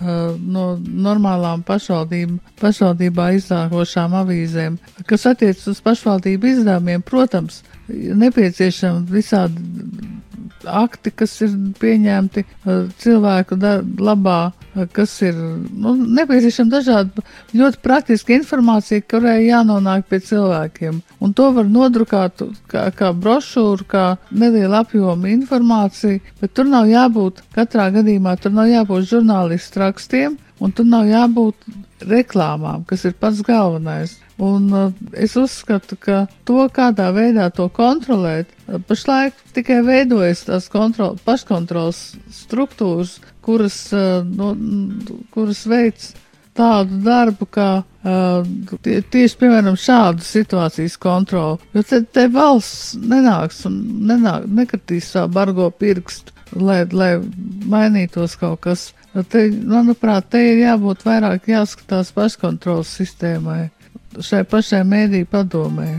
no 0.04 0.66
normālām 1.08 1.64
pašvaldībā 1.64 3.30
izdāvošām 3.38 4.18
avīzēm. 4.20 4.76
Kas 5.08 5.24
attiecas 5.32 5.70
uz 5.72 5.80
pašvaldību 5.86 6.52
izdevumiem, 6.52 7.06
protams, 7.08 7.62
nepieciešama 7.88 9.08
visādi 9.16 9.64
akti, 10.68 11.12
kas 11.24 11.38
ir 11.48 11.56
pieņemti 11.80 12.44
cilvēku 13.00 13.58
labā, 14.04 14.42
kas 14.96 15.14
ir 15.22 15.38
nu, 15.38 15.94
nepieciešama 16.18 16.74
dažāda 16.74 17.24
ļoti 17.54 17.82
praktiska 17.84 18.36
informācija, 18.38 19.04
kurai 19.10 19.44
jānonāk 19.46 20.08
pie 20.10 20.20
cilvēkiem. 20.26 21.02
Un 21.24 21.36
to 21.38 21.50
var 21.56 21.70
nodrukāt 21.70 22.42
kā, 22.72 22.88
kā 22.98 23.12
brošūru, 23.14 23.88
kā 23.90 24.06
neliela 24.32 24.84
apjoma 24.84 25.32
informācija, 25.34 26.22
bet 26.42 26.56
tur 26.58 26.70
nav 26.72 26.90
jābūt 26.90 27.44
katrā 27.56 27.90
gadījumā, 27.94 28.38
tur 28.42 28.56
nav 28.56 28.72
jābūt 28.72 29.10
žurnālistu 29.14 29.84
rakstiem, 29.84 30.38
un 30.64 30.72
tur 30.72 30.88
nav 30.90 31.08
jābūt 31.10 31.70
reklāmām, 32.08 32.84
kas 32.88 33.06
ir 33.08 33.16
pats 33.20 33.42
galvenais. 33.46 34.18
Un 34.42 34.66
uh, 34.74 34.94
es 35.14 35.36
uzskatu, 35.38 35.96
ka 36.00 36.24
to, 36.48 36.64
kādā 36.74 37.12
veidā 37.14 37.50
to 37.54 37.68
kontrolēt, 37.72 38.50
uh, 38.66 38.80
pašlaik 38.82 39.38
tikai 39.54 39.84
veidojas 39.86 40.46
tās 40.48 40.70
kontrol, 40.74 41.20
paškontrols 41.26 42.02
struktūras, 42.34 43.20
kuras, 43.44 43.78
no, 44.26 44.54
kuras 45.34 45.66
veids 45.70 46.14
tādu 46.54 47.00
darbu, 47.02 47.48
kā 47.50 47.68
uh, 47.82 48.50
tie, 48.86 49.00
tieši, 49.02 49.38
piemēram, 49.42 49.78
šādu 49.80 50.26
situācijas 50.26 51.00
kontroli. 51.02 51.58
Jo 51.74 51.82
te, 51.90 52.04
te 52.06 52.28
valsts 52.32 52.94
nenāks 53.02 53.64
un 53.70 53.80
nenāk, 54.10 54.46
nekatīs 54.62 55.10
savu 55.16 55.34
bargo 55.34 55.70
pirkstu, 55.74 56.36
lai, 56.54 56.84
lai 56.94 57.16
mainītos 57.74 58.38
kaut 58.42 58.62
kas. 58.68 58.92
Te, 59.30 59.48
manuprāt, 59.50 60.30
te 60.34 60.42
ir 60.52 60.64
jābūt 60.64 61.06
vairāk 61.06 61.50
jāskatās 61.50 62.14
paškontrolas 62.14 62.94
sistēmai 63.02 63.68
šai 64.22 64.44
pašai 64.50 64.84
mēdīju 64.86 65.30
padomē. 65.32 65.90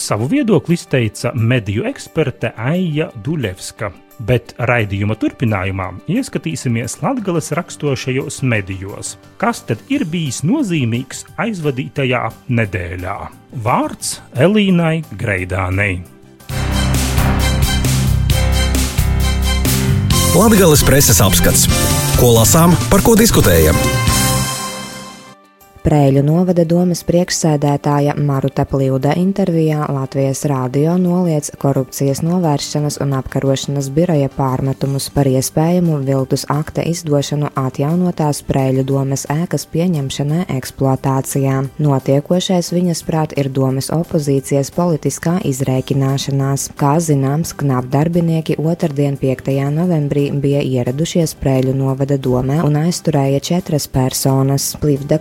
Savu 0.00 0.26
viedokli 0.26 0.74
izteica 0.74 1.30
mediju 1.34 1.84
eksperte 1.84 2.54
Aija 2.56 3.10
Duļevska, 3.20 3.90
bet 4.24 4.54
raidījuma 4.56 5.12
turpinājumā 5.20 5.90
ieskatīsimies 6.08 6.96
Latvijas 7.02 7.52
raksturošajos 7.58 8.40
medijos. 8.48 9.18
Kas 9.36 9.60
tad 9.68 9.84
ir 9.92 10.06
bijis 10.08 10.40
nozīmīgs 10.48 11.26
aizvadītajā 11.44 12.22
nedēļā? 12.48 13.18
Vārds 13.60 14.16
Elīnai 14.40 15.02
Greidānei. 15.20 16.00
Latvijas 20.32 20.86
preses 20.86 21.20
apskats. 21.20 21.68
Ko 22.16 22.38
lasām, 22.38 22.72
par 22.88 23.04
ko 23.04 23.20
diskutējam? 23.20 23.76
Sprēļu 25.90 26.20
novada 26.22 26.62
domas 26.62 27.00
priekšsēdētāja 27.02 28.12
Maruta 28.14 28.62
Plīuda 28.62 29.16
intervijā 29.18 29.88
Latvijas 29.90 30.44
rādio 30.46 30.92
noliec 31.02 31.48
korupcijas 31.58 32.20
novēršanas 32.22 33.00
un 33.02 33.16
apkarošanas 33.18 33.88
biroja 33.96 34.28
pārmetumus 34.30 35.08
par 35.10 35.26
iespējamu 35.26 35.96
viltus 36.06 36.44
akta 36.54 36.84
izdošanu 36.86 37.50
atjaunotās 37.58 38.38
Sprēļu 38.44 38.84
domas 38.86 39.26
ēkas 39.34 39.66
pieņemšanai 39.72 40.44
eksploatācijā. 40.60 41.56
Notiekošais 41.82 42.70
viņas 42.70 43.02
prāt 43.10 43.34
ir 43.34 43.50
domas 43.50 43.90
opozīcijas 43.90 44.70
politiskā 44.78 45.40
izrēķināšanās. 45.50 46.68
Kā 46.78 46.92
zināms, 47.02 47.50
knap 47.64 47.90
darbinieki 47.90 48.60
otrdien 48.62 49.18
5. 49.18 49.50
novembrī 49.74 50.28
bija 50.38 50.62
ieradušies 50.62 51.34
Sprēļu 51.34 51.74
novada 51.82 52.14
domē 52.14 52.62
un 52.62 52.78
aizturēja 52.84 53.42
četras 53.50 53.90
personas. 53.90 54.70
Plivda 54.78 55.18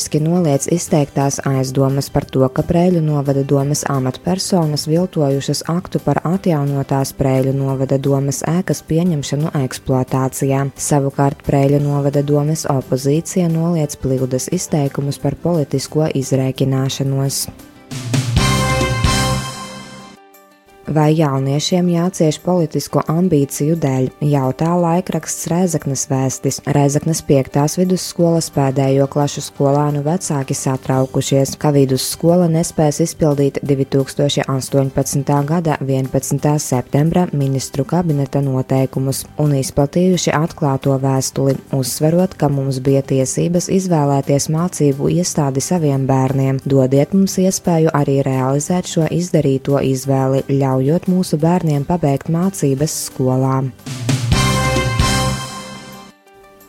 kategoriski 0.00 0.20
noliec 0.24 0.64
izteiktās 0.72 1.40
aizdomas 1.44 2.08
par 2.10 2.24
to, 2.24 2.48
ka 2.48 2.62
Prēļu 2.64 3.02
novada 3.04 3.42
domas 3.44 3.84
amatpersonas 3.84 4.86
viltojušas 4.88 5.64
aktu 5.68 6.00
par 6.00 6.22
atjaunotās 6.24 7.12
Prēļu 7.12 7.52
novada 7.52 7.98
domas 7.98 8.42
ēkas 8.42 8.80
pieņemšanu 8.88 9.52
eksploatācijā. 9.60 10.70
Savukārt 10.76 11.44
Prēļu 11.44 11.82
novada 11.84 12.22
domas 12.22 12.64
opozīcija 12.64 13.48
noliec 13.52 13.96
Plivdas 14.00 14.48
izteikumus 14.48 15.18
par 15.18 15.36
politisko 15.36 16.08
izrēķināšanos. 16.14 17.69
Vai 20.90 21.12
jauniešiem 21.14 21.86
jācieš 21.86 22.40
politisko 22.42 23.04
ambīciju 23.12 23.76
dēļ, 23.78 24.08
jautā 24.26 24.72
laikraksts 24.74 25.46
Rēzaknes 25.46 26.00
vēstis. 26.10 26.56
Rēzaknes 26.66 27.20
5. 27.28 27.58
vidusskolas 27.78 28.48
pēdējo 28.50 29.06
klašu 29.12 29.44
skolānu 29.46 30.02
vecāki 30.02 30.56
satraukušies, 30.58 31.52
ka 31.62 31.70
vidusskola 31.76 32.48
nespēs 32.50 32.98
izpildīt 33.04 33.60
2018. 33.62 35.30
gada 35.46 35.76
11. 35.78 36.50
septembra 36.58 37.28
ministru 37.38 37.86
kabineta 37.86 38.42
noteikumus 38.42 39.22
un 39.38 39.54
izplatījuši 39.60 40.34
atklāto 40.34 40.98
vēstuli, 40.98 41.54
uzsverot, 41.78 42.34
ka 42.34 42.50
mums 42.50 42.82
bija 42.82 43.04
tiesības 43.06 43.70
izvēlēties 43.78 44.50
mācību 44.50 45.14
iestādi 45.20 45.62
saviem 45.62 46.10
bērniem. 46.10 46.58
Dodiet 46.66 47.14
mums 47.14 47.38
iespēju 47.38 47.94
arī 47.94 48.18
realizēt 48.26 48.90
šo 48.90 49.06
izdarīto 49.06 49.78
izvēli, 49.86 50.42
ļauj 50.50 50.79
ļaujot 50.80 51.10
mūsu 51.12 51.36
bērniem 51.36 51.84
pabeigt 51.84 52.30
mācības 52.32 52.94
skolā. 53.10 53.60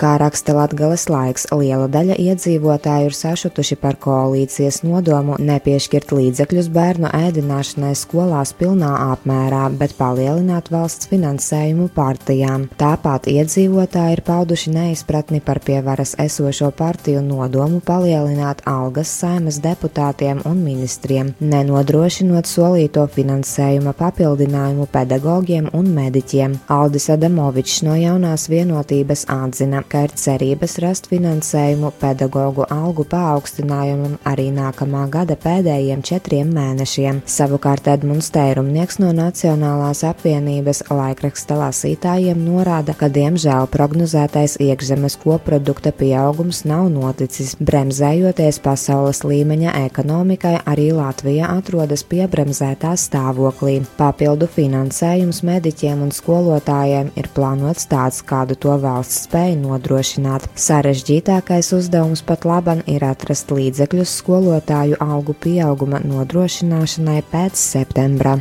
Kā 0.02 0.16
raksta 0.18 0.56
Latgales 0.58 1.04
laiks, 1.14 1.44
liela 1.54 1.86
daļa 1.86 2.16
iedzīvotāju 2.18 3.12
ir 3.12 3.14
sašutuši 3.14 3.76
par 3.78 4.00
koalīcijas 4.02 4.80
nodomu 4.82 5.36
nepiešķirt 5.38 6.16
līdzekļus 6.18 6.72
bērnu 6.74 7.12
ēdināšanai 7.14 7.92
skolās 8.00 8.50
pilnā 8.58 8.90
apmērā, 9.12 9.68
bet 9.78 9.94
palielināt 10.00 10.72
valsts 10.74 11.06
finansējumu 11.12 11.86
partijām. 11.94 12.64
Tāpat 12.82 13.30
iedzīvotāji 13.30 14.16
ir 14.18 14.24
pauduši 14.26 14.74
neizpratni 14.74 15.44
par 15.46 15.60
pie 15.62 15.78
varas 15.86 16.16
esošo 16.26 16.72
partiju 16.82 17.22
nodomu 17.28 17.78
palielināt 17.86 18.66
algas 18.66 19.14
saimas 19.22 19.62
deputātiem 19.62 20.42
un 20.50 20.66
ministriem, 20.66 21.30
nenodrošinot 21.38 22.50
solīto 22.50 23.06
finansējuma 23.20 23.94
papildinājumu 24.02 24.90
pedagogiem 24.98 25.70
un 25.78 25.94
mediķiem. 26.02 26.58
Aldis 26.80 27.12
Adamovičs 27.14 27.84
no 27.86 28.02
jaunās 28.02 28.50
vienotības 28.50 29.28
atzina, 29.30 29.86
ka 29.92 30.06
ir 30.06 30.14
cerības 30.16 30.78
rast 30.84 31.10
finansējumu 31.12 31.90
pedagoģu 32.00 32.68
algu 32.72 33.04
paaugstinājumam 33.12 34.14
arī 34.28 34.48
nākamā 34.56 35.04
gada 35.12 35.36
pēdējiem 35.40 36.04
četriem 36.08 36.52
mēnešiem. 36.56 37.22
Savukārt 37.28 37.90
Edmunds 37.92 38.32
Tērumnieks 38.32 39.02
no 39.04 39.12
Nacionālās 39.16 40.06
apvienības 40.08 40.86
laikraksta 40.92 41.58
lasītājiem 41.60 42.40
norāda, 42.46 42.96
ka 42.96 43.10
diemžēl 43.12 43.68
prognozētais 43.74 44.56
iekšzemes 44.64 45.18
koprodukta 45.20 45.92
pieaugums 45.92 46.64
nav 46.70 46.88
noticis. 46.94 47.58
Bremzējoties 47.60 48.62
pasaules 48.64 49.24
līmeņa 49.28 49.76
ekonomikai, 49.90 50.56
arī 50.72 50.92
Latvija 50.96 51.52
atrodas 51.58 52.06
piebremzētā 52.08 52.94
stāvoklī. 52.96 53.82
Papildu 54.00 54.48
finansējums 54.56 55.44
mediķiem 55.48 56.08
un 56.08 56.16
skolotājiem 56.16 57.12
ir 57.20 57.32
plānots 57.36 57.92
tāds, 57.92 58.24
kādu 58.24 58.56
to 58.56 58.80
valsts 58.80 59.26
spēja 59.28 59.60
nodrošināt 59.60 59.81
nodrošināt. 59.82 60.46
Sarežģītākais 60.56 61.74
uzdevums 61.74 62.22
pat 62.22 62.46
laban 62.46 62.84
ir 62.86 63.04
atrast 63.04 63.52
līdzekļus 63.52 64.14
skolotāju 64.22 65.02
algu 65.02 65.34
pieauguma 65.34 66.02
nodrošināšanai 66.06 67.22
pēc 67.32 67.58
septembra. 67.58 68.38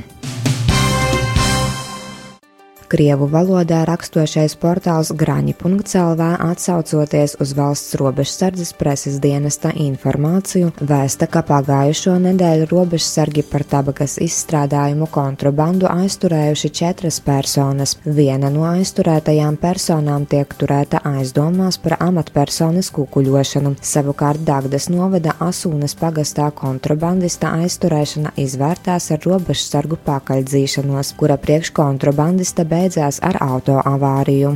Krievu 2.91 3.29
valodā 3.31 3.85
rakstošais 3.87 4.57
portāls 4.59 5.13
Graņi.CLV 5.15 6.25
atsaucoties 6.43 7.37
uz 7.39 7.53
valsts 7.55 7.95
robežsardzes 8.01 8.73
preses 8.75 9.21
dienesta 9.23 9.71
informāciju, 9.71 10.73
vēsta, 10.83 11.29
ka 11.31 11.45
pagājušo 11.47 12.17
nedēļu 12.25 12.67
robežsargi 12.73 13.45
par 13.47 13.63
tabakas 13.63 14.17
izstrādājumu 14.27 15.07
kontrabandu 15.15 15.87
aizturējuši 15.87 16.71
četras 16.81 17.21
personas. 17.23 17.93
Viena 18.03 18.51
no 18.51 18.67
aizturētajām 18.73 19.61
personām 19.63 20.27
tiek 20.27 20.51
turēta 20.59 21.05
aizdomās 21.13 21.79
par 21.79 21.95
amatpersonas 22.09 22.91
kukuļošanu. 22.99 23.77
Savukārt 23.93 24.43
Dagdas 24.51 24.91
novada 24.91 25.37
Asūnas 25.39 25.95
pagastā 25.95 26.51
kontrabandista 26.51 27.55
aizturēšana 27.63 28.35
izvērtās 28.49 29.13
ar 29.15 29.23
robežsargu 29.31 30.03
pakaļdzīšanos, 30.11 31.15
kura 31.23 31.39
priekškontrabandista 31.39 32.67
beidzās 32.67 32.79
beidzās 32.81 33.21
ar 33.21 33.37
autoavāriju. 33.45 34.55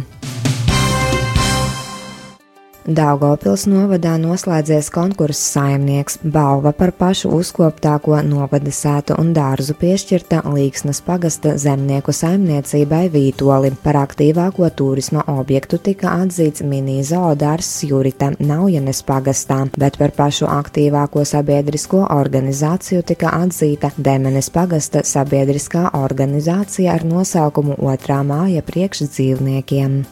Daugopils 2.85 3.63
novadā 3.65 4.19
noslēdzies 4.21 4.91
konkurss 4.93 5.41
saimnieks. 5.55 6.19
Balva 6.21 6.75
par 6.77 6.91
pašu 6.93 7.31
uzkoptāko 7.33 8.19
novada 8.29 8.69
sētu 8.69 9.17
un 9.23 9.31
dārzu 9.33 9.73
piešķirta 9.81 10.43
Līksnas 10.53 11.01
pagasta 11.07 11.55
zemnieku 11.57 12.13
saimniecībai 12.13 13.07
Vītoli. 13.15 13.73
Par 13.81 13.97
aktīvāko 14.03 14.69
turisma 14.77 15.25
objektu 15.33 15.79
tika 15.81 16.13
atzīts 16.21 16.61
mini-zoodārs 16.61 17.71
Jurita 17.89 18.35
Naujanes 18.37 19.01
pagastā, 19.09 19.63
bet 19.81 19.97
par 19.97 20.13
pašu 20.13 20.51
aktīvāko 20.53 21.25
sabiedrisko 21.25 22.05
organizāciju 22.13 23.01
tika 23.01 23.33
atzīta 23.39 23.95
Demenes 23.97 24.53
pagasta 24.53 25.01
sabiedriskā 25.09 25.89
organizācija 26.05 26.99
ar 26.99 27.09
nosaukumu 27.09 27.81
Otrā 27.81 28.21
māja 28.29 28.61
priekšdzīvniekiem. 28.69 30.03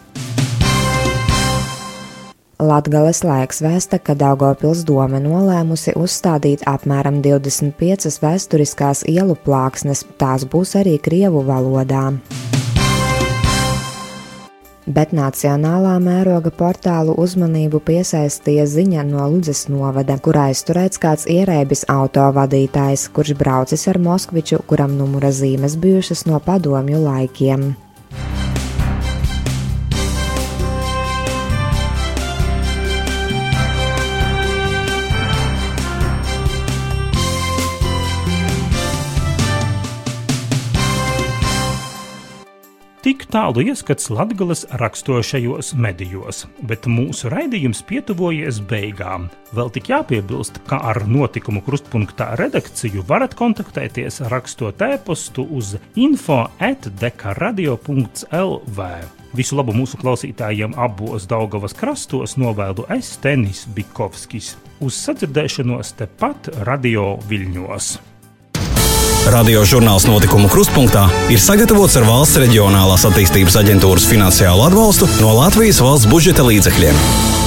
Latgales 2.62 3.25
laiks 3.27 3.59
vēsta, 3.59 3.98
ka 3.98 4.14
Daugopils 4.14 4.85
doma 4.87 5.18
nolēmusi 5.18 5.96
uzstādīt 5.98 6.62
apmēram 6.70 7.18
25 7.25 8.20
vēsturiskās 8.22 9.03
ielu 9.11 9.35
plāksnes, 9.35 10.05
tās 10.20 10.46
būs 10.46 10.77
arī 10.79 10.94
Krievu 11.03 11.42
valodā. 11.48 12.05
Bet 14.87 15.11
nacionālā 15.14 15.96
mēroga 16.03 16.51
portālu 16.55 17.16
uzmanību 17.18 17.81
piesaistīja 17.87 18.68
ziņa 18.70 19.07
no 19.11 19.27
Ludzes 19.31 19.68
novada, 19.70 20.18
kur 20.22 20.38
aizturēts 20.46 21.03
kāds 21.03 21.27
ierēbis 21.31 21.88
autovadītājs, 21.90 23.09
kurš 23.14 23.35
braucis 23.42 23.88
ar 23.90 23.98
Moskviču, 24.03 24.62
kuram 24.70 24.94
numura 24.98 25.35
zīmes 25.35 25.79
bijušas 25.83 26.29
no 26.31 26.38
padomju 26.42 27.03
laikiem. 27.07 27.72
Tālu 43.33 43.62
ieskats 43.64 44.11
Latvijas 44.12 44.66
raksturošajos 44.77 45.73
medijos, 45.81 46.42
bet 46.68 46.85
mūsu 46.90 47.31
raidījums 47.33 47.81
pietuvojies 47.88 48.61
beigām. 48.68 49.31
Vēl 49.57 49.71
tik 49.73 49.88
jāpiebilst, 49.92 50.61
ka 50.68 50.77
ar 50.92 50.99
notikumu 51.09 51.61
krustpunktā 51.64 52.37
redakciju 52.40 53.01
varat 53.09 53.33
kontaktēties 53.38 54.21
rakstot 54.33 54.83
e-pastu 54.85 55.42
uz 55.49 55.77
info 55.97 56.40
atdekaradio.lv. 56.61 58.79
Visu 59.33 59.57
labu 59.57 59.73
mūsu 59.77 59.97
klausītājiem 60.03 60.73
abos 60.77 61.27
Daugavas 61.29 61.75
krastos 61.77 62.37
novēlu 62.37 62.85
es 62.92 63.16
Tenis 63.23 63.64
Bikovskis. 63.73 64.57
Uz 64.85 64.92
sadzirdēšanos 65.07 65.97
tepat 65.97 66.40
Radio 66.68 67.16
Viļņos! 67.31 68.12
Radio 69.33 69.62
žurnāls 69.68 70.07
notikumu 70.09 70.51
krustpunktā 70.53 71.07
ir 71.33 71.42
sagatavots 71.42 71.98
ar 72.01 72.09
valsts 72.09 72.40
reģionālās 72.42 73.07
attīstības 73.11 73.61
aģentūras 73.62 74.09
finansiālu 74.11 74.66
atbalstu 74.66 75.11
no 75.20 75.37
Latvijas 75.38 75.81
valsts 75.85 76.11
budžeta 76.11 76.46
līdzekļiem. 76.48 77.41